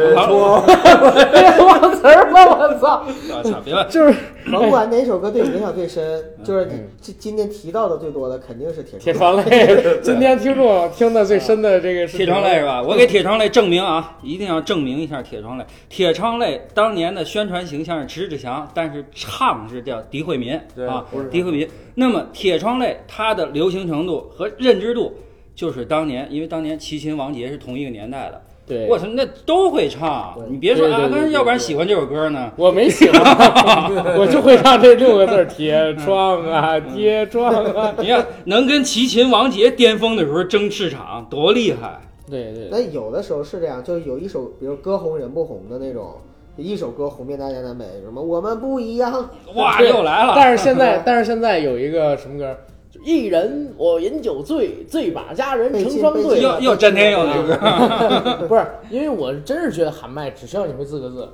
[1.81, 3.07] 个 词儿了，我操！
[3.37, 4.15] 我操，别问，就是
[4.53, 6.69] 甭管哪首歌对你影响最深，就是
[7.01, 12.83] 今今天提到的最多的肯定是铁铁床床泪， 今天听众听的最深的这个是铁窗泪是吧？
[12.83, 15.65] 我给铁窗泪证明啊，一定要证明一下铁窗泪。
[15.89, 21.67] 铁窗泪当年的宣传形象是迟志强，但是唱是叫狄惠民对啊不是，狄惠民。
[21.95, 25.15] 那么铁窗泪它的流行程度和认知度，
[25.55, 28.43] 就是当年，因为当年齐秦、王杰是同一个年代的。
[28.71, 30.35] 对，我操，那都会唱。
[30.49, 32.53] 你别说啊，对对对对那要不然喜欢这首歌呢？
[32.57, 33.21] 我没喜欢，
[34.17, 37.93] 我就会唱这六个字儿：铁窗啊，铁窗啊。
[37.99, 42.01] 你看，能跟齐秦、王杰巅峰的时候争市场，多厉害！
[42.31, 46.15] 对对那有的时候是这样，就是有一首，比如歌红人不红的那种，
[46.57, 50.35] 一首歌红遍大江南北，什么我们不一样，哇，又来了。
[50.37, 52.57] 但是现在，但是现在有一个什么歌？
[53.05, 56.41] 就一人我饮酒醉，醉把佳人成双对。
[56.41, 61.29] 又又詹天佑这个， 不是，因为我真是觉得喊麦只需要你会四个字。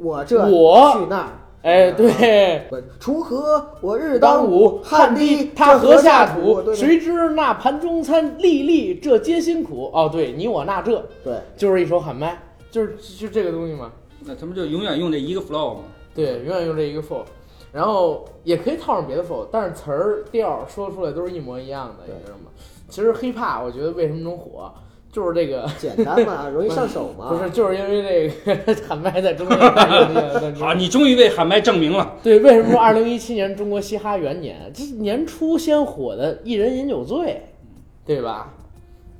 [0.00, 1.28] 我这我去那儿。
[1.60, 2.68] 哎，对，
[3.00, 6.72] 锄禾我日当午，汗滴他禾下土。
[6.72, 9.90] 谁知那盘中餐，粒粒这皆辛苦。
[9.92, 12.40] 哦，对你我那这，对，就是一首喊麦，
[12.70, 13.90] 就是就这个东西嘛。
[14.24, 15.80] 那他们就永远用这一个 flow 嘛。
[16.14, 17.22] 对，永远用这一个 flow，
[17.78, 22.50] 然后也可以套上别的 flow，但是词儿调儿说出来都是一模一样的，你知道吗？
[22.88, 24.68] 其实 hiphop 我觉得为什么能火，
[25.12, 25.64] 就是这个。
[25.78, 27.28] 简单嘛，容易上 手嘛。
[27.28, 29.56] 不是，就是因为这个 喊麦在中国。
[30.58, 32.16] 好，你终于为喊麦证明了。
[32.20, 34.72] 对，为什么说二零一七年中国嘻哈元年？
[34.74, 37.16] 这年初先火的《一人饮酒醉》，
[38.04, 38.54] 对吧？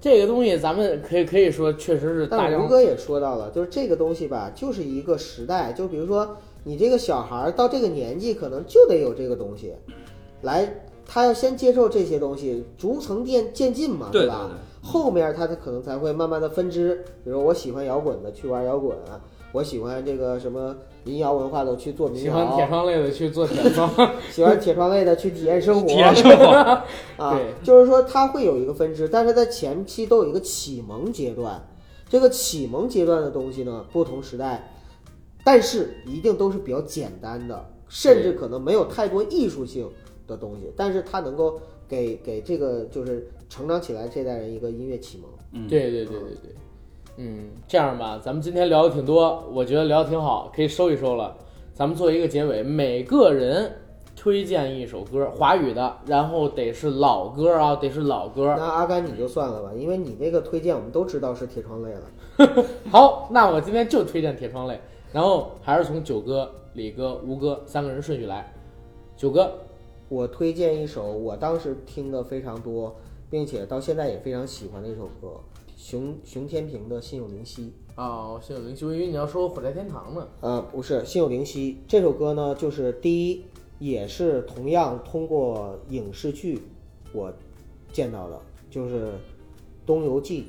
[0.01, 9.75] 这个东西咱们可以可以说确实是大量但哥也说到了，就是这个东西吧，就是一个时代，就比如说你这个小孩儿到这个年纪，可能就得有这个东西，
[10.43, 14.51] 来，他要先接受这些东西，逐层渐渐进嘛，对对吧？
[14.51, 18.97] 对后面他可能才会慢慢的分支，比如我喜欢摇滚的去玩摇滚，
[19.53, 20.75] 我喜欢这个什么
[21.05, 23.91] 民谣文化的去做民谣喜，欢铁窗类的去做铁窗，
[24.31, 26.47] 喜欢铁窗类的去体验生活， 体验生活
[27.17, 31.67] 啊，就是说他会有一个分支，但是在前期都有一个启蒙阶段。
[32.09, 34.71] 这个启蒙阶段的东西呢，不同时代，
[35.45, 39.89] 但是一定都是比较简单的，甚至可能没有太多艺术性
[40.27, 45.31] 的东西，但是它能够给给这个就是成长起来这代人一个音乐启蒙。
[45.53, 46.55] 嗯，对对对对对，
[47.17, 51.37] 嗯，这样吧，咱们今天聊的挺多，我觉得聊的挺好，可以收一收了。
[51.73, 53.73] 咱们做一个结尾，每个人
[54.15, 58.55] 推荐一首歌，华语的，然后得是老歌啊，得是老歌。
[58.59, 62.67] 那阿甘你就算了吧，因为你那个推荐我们都知道是铁窗泪了。
[62.91, 64.79] 好，那我今天就推荐铁窗泪，
[65.13, 68.53] 然后还是从九哥、李哥、吴哥三个人顺序来。
[69.17, 69.53] 九哥，
[70.09, 72.95] 我推荐一首我当时听的非常多，
[73.31, 75.41] 并且到现在也非常喜欢的一首歌，
[75.77, 77.63] 熊熊天平的《心有灵犀》。
[77.97, 80.29] 哦，心有灵犀，我以为你要说火柴天堂呢。
[80.41, 83.45] 呃，不是《心有灵犀》这首歌呢，就是第一，
[83.79, 86.63] 也是同样通过影视剧
[87.13, 87.33] 我
[87.93, 88.41] 见到的，
[88.71, 89.07] 就是
[89.85, 90.43] 《东游记》。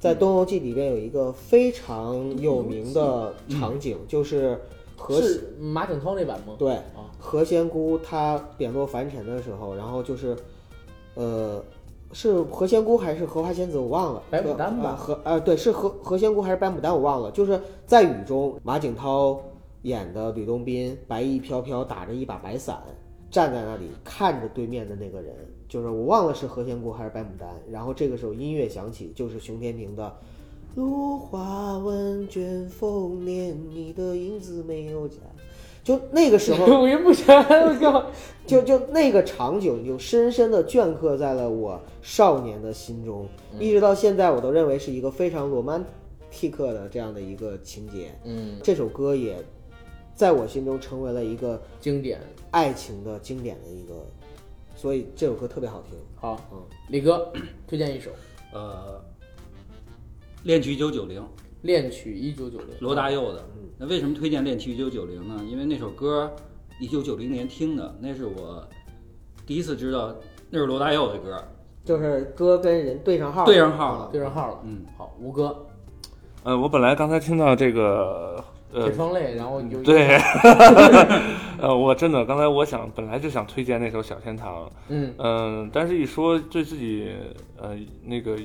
[0.00, 4.58] 在《东游记》里边有一个非常有名的场景，就是
[4.96, 6.56] 何是马景涛那版吗？
[6.58, 10.34] 对啊，何仙姑她贬落凡尘的时候，然后就是，
[11.14, 11.62] 呃，
[12.12, 14.22] 是何仙姑还是荷花仙子，我忘了。
[14.30, 17.30] 白牡丹吧和呃对，是何何仙姑还是白牡丹，我忘了。
[17.30, 19.38] 就是在雨中，马景涛
[19.82, 22.82] 演的吕洞宾，白衣飘飘，打着一把白伞，
[23.30, 25.34] 站在那里看着对面的那个人，
[25.70, 27.48] 就是我忘了是何仙姑还是白牡丹。
[27.70, 30.12] 然后这个时候音乐响起，就是熊天平的。
[30.74, 35.18] 落花问卷风帘，你的影子没有家。
[35.82, 38.06] 就那个时候， 我也不想，我靠，
[38.46, 43.26] 就就那个场景，就深深的镌刻在了我少年的心中，
[43.58, 45.84] 一直到现在，我都认为是一个非常罗曼
[46.30, 48.12] 蒂克的这样的一个情节。
[48.24, 49.36] 嗯，这首歌也
[50.14, 52.20] 在我心中成为了一个经典。
[52.50, 53.94] 爱情的经典的一个，
[54.80, 55.98] 所以这首歌特别好听。
[56.16, 56.58] 好，嗯，
[56.88, 57.30] 李哥
[57.68, 58.10] 推荐一首
[58.50, 58.98] 《呃，
[60.44, 61.22] 恋曲一九九零，
[61.60, 63.44] 恋曲一九九零》，罗大佑的。
[63.58, 65.44] 嗯那为什么推荐《恋曲一九九零》呢？
[65.46, 66.34] 因为那首歌
[66.80, 68.66] 一九九零年听的，那是我
[69.44, 70.16] 第一次知道
[70.48, 71.36] 那是罗大佑的歌。
[71.84, 74.60] 就是歌跟人对上号了，对上号了对上号了。
[74.64, 75.66] 嗯，好，吴哥
[76.42, 80.16] 呃，我本来刚才听到这个，呃铁，窗泪，然后有对，
[81.60, 87.10] 呃，我真的刚才我想本来就想推荐那首《小天堂》，嗯嗯，但是一说对自己
[87.60, 88.36] 呃那个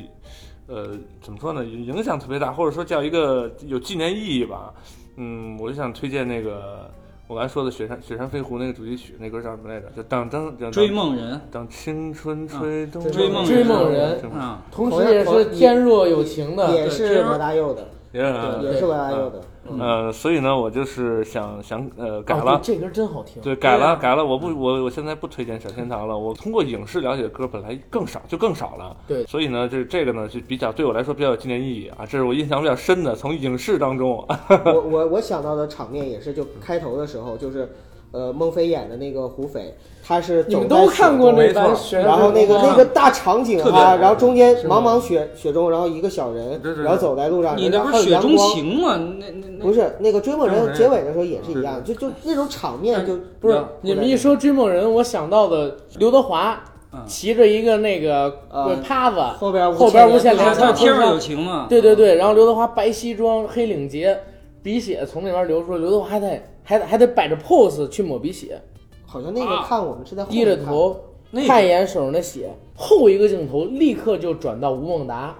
[0.68, 4.74] 呃怎么说呢，影响特别大，或者说叫一个有纪念意义吧，
[5.18, 6.90] 嗯，我就想推荐那个
[7.28, 9.88] 我刚才说的《雪山雪山飞狐》那个主题曲，那歌叫什么来着？
[9.96, 18.30] 就当当当追梦人当青春吹动、追梦追梦人啊，同时也是天若有情的，也是罗大佑的，也是
[18.64, 19.42] 也是罗大佑的。
[19.80, 22.62] 呃，所以呢，我就是想想呃改哦了。
[22.64, 23.42] 对这歌真好听。
[23.42, 26.18] 对，改了，改了，我不，我我现在不推荐小天堂了。
[26.18, 28.96] 我通过影视了解的歌本来更少，就更少了。
[29.08, 34.26] 对所以呢，这这个呢就比较对我来说比较有纪念意义啊，这是我印象比较深的，从影视当中。
[34.66, 37.70] 我我我想到的场面也是，就开头的时候，就是
[38.12, 48.50] 呃孟非演的那个胡斐，他是你们走都看过那版《雪中雪山然后那个那个大场景特别啊，然后中间茫茫雪雪中，然后一个小人对对，对然后走在路上，你那不是雪中还有阳光。
[48.54, 48.98] 情吗？
[49.20, 56.64] 那那那不是那个追梦人人结尾的时候也是一样，就就那种场面就不是嗯你们一说追梦人，我想到的刘德华
[56.94, 61.66] 嗯骑着一个那个呃趴子，后边后边无限连天上有情嘛？
[61.68, 64.18] 对对对，然后刘德华白西装黑领结，
[64.64, 68.60] 鼻血从那边流出来，刘德华还得还得还得摆着 pose 去抹鼻血，
[69.06, 71.00] 好像那个看我们是在后低着看头
[71.32, 75.36] 那个看一眼手上的血，后一个镜头立刻就转到吴孟达，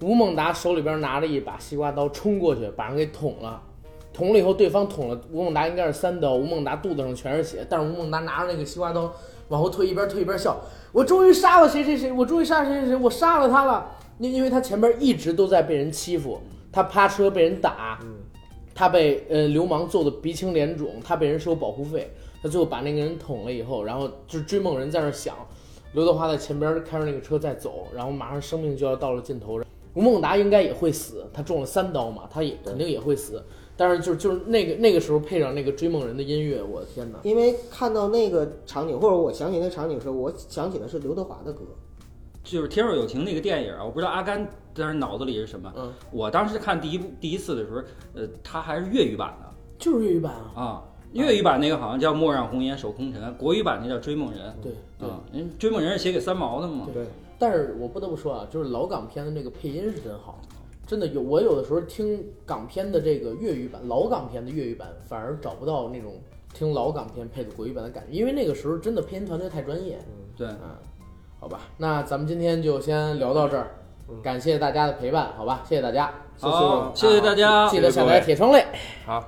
[0.00, 3.62] 吴孟达手里边拿着一把西瓜刀冲过去，把人给捅了。
[4.12, 9.12] 捅了以后，对方捅了吴孟达应该是三刀，吴孟达肚子上全是血，但是吴孟达拿着那个西瓜刀
[9.48, 10.56] 往后退，一边退一边笑
[10.92, 16.40] ：“我终于杀了谁谁谁，我终于杀了谁谁谁，我杀了他了。”因因为他前边一直都在被人欺负，
[16.70, 17.98] 他趴车被人打，
[18.74, 22.10] 他被呃流氓揍得鼻青脸肿，他被人收保护费，
[22.42, 25.34] 他最后把那个人捅了以后，然后就是追梦人在那想，
[25.92, 29.60] 刘德华在前边开着那个车在走，然后马上生命就要到了尽头，
[29.94, 33.40] 吴孟达应该也会死，他中了三刀嘛，他也肯定也会死，
[33.76, 37.18] 但是就是就是那个那个时候配上那个追梦人的音乐，我的天哪！
[37.22, 41.60] 因为看到那个场景，或者我想起那场景的时候，我想起的是刘德华的歌，
[42.44, 45.72] 就是《天若有情》那个电影啊，我不知道阿甘当时脑子里是什么。
[45.76, 47.82] 嗯，我当时看第一部第一次的时候，
[48.14, 50.52] 呃，它还是粤语版的就是粤语版啊。
[50.54, 50.84] 啊。
[51.12, 54.50] 粤语版那个好像叫《莫让红颜守空尘》，国语版那叫《追梦人》。
[54.60, 56.88] 对对，啊，人《追梦人》是写给三毛的嘛？
[56.92, 57.06] 对，
[57.38, 60.40] 但是我不得不说啊，就是老港片的那个配音是真好，
[60.88, 66.20] 真的有我有的时候听港片的这个粤语版，老港片的粤语版，反而找不到那种
[66.52, 70.00] 听老港片配的国语版的感觉，因为那个时候真的配音团队太专业。
[70.36, 70.76] 对，嗯，
[71.44, 73.66] 好吧，那咱们今天就先聊到这儿，
[74.22, 76.48] 感谢大家的陪伴，好吧，谢谢大家，谢，
[76.94, 77.68] 谢谢大家。
[77.68, 78.64] 记得下载铁窗泪。
[79.04, 79.22] 好。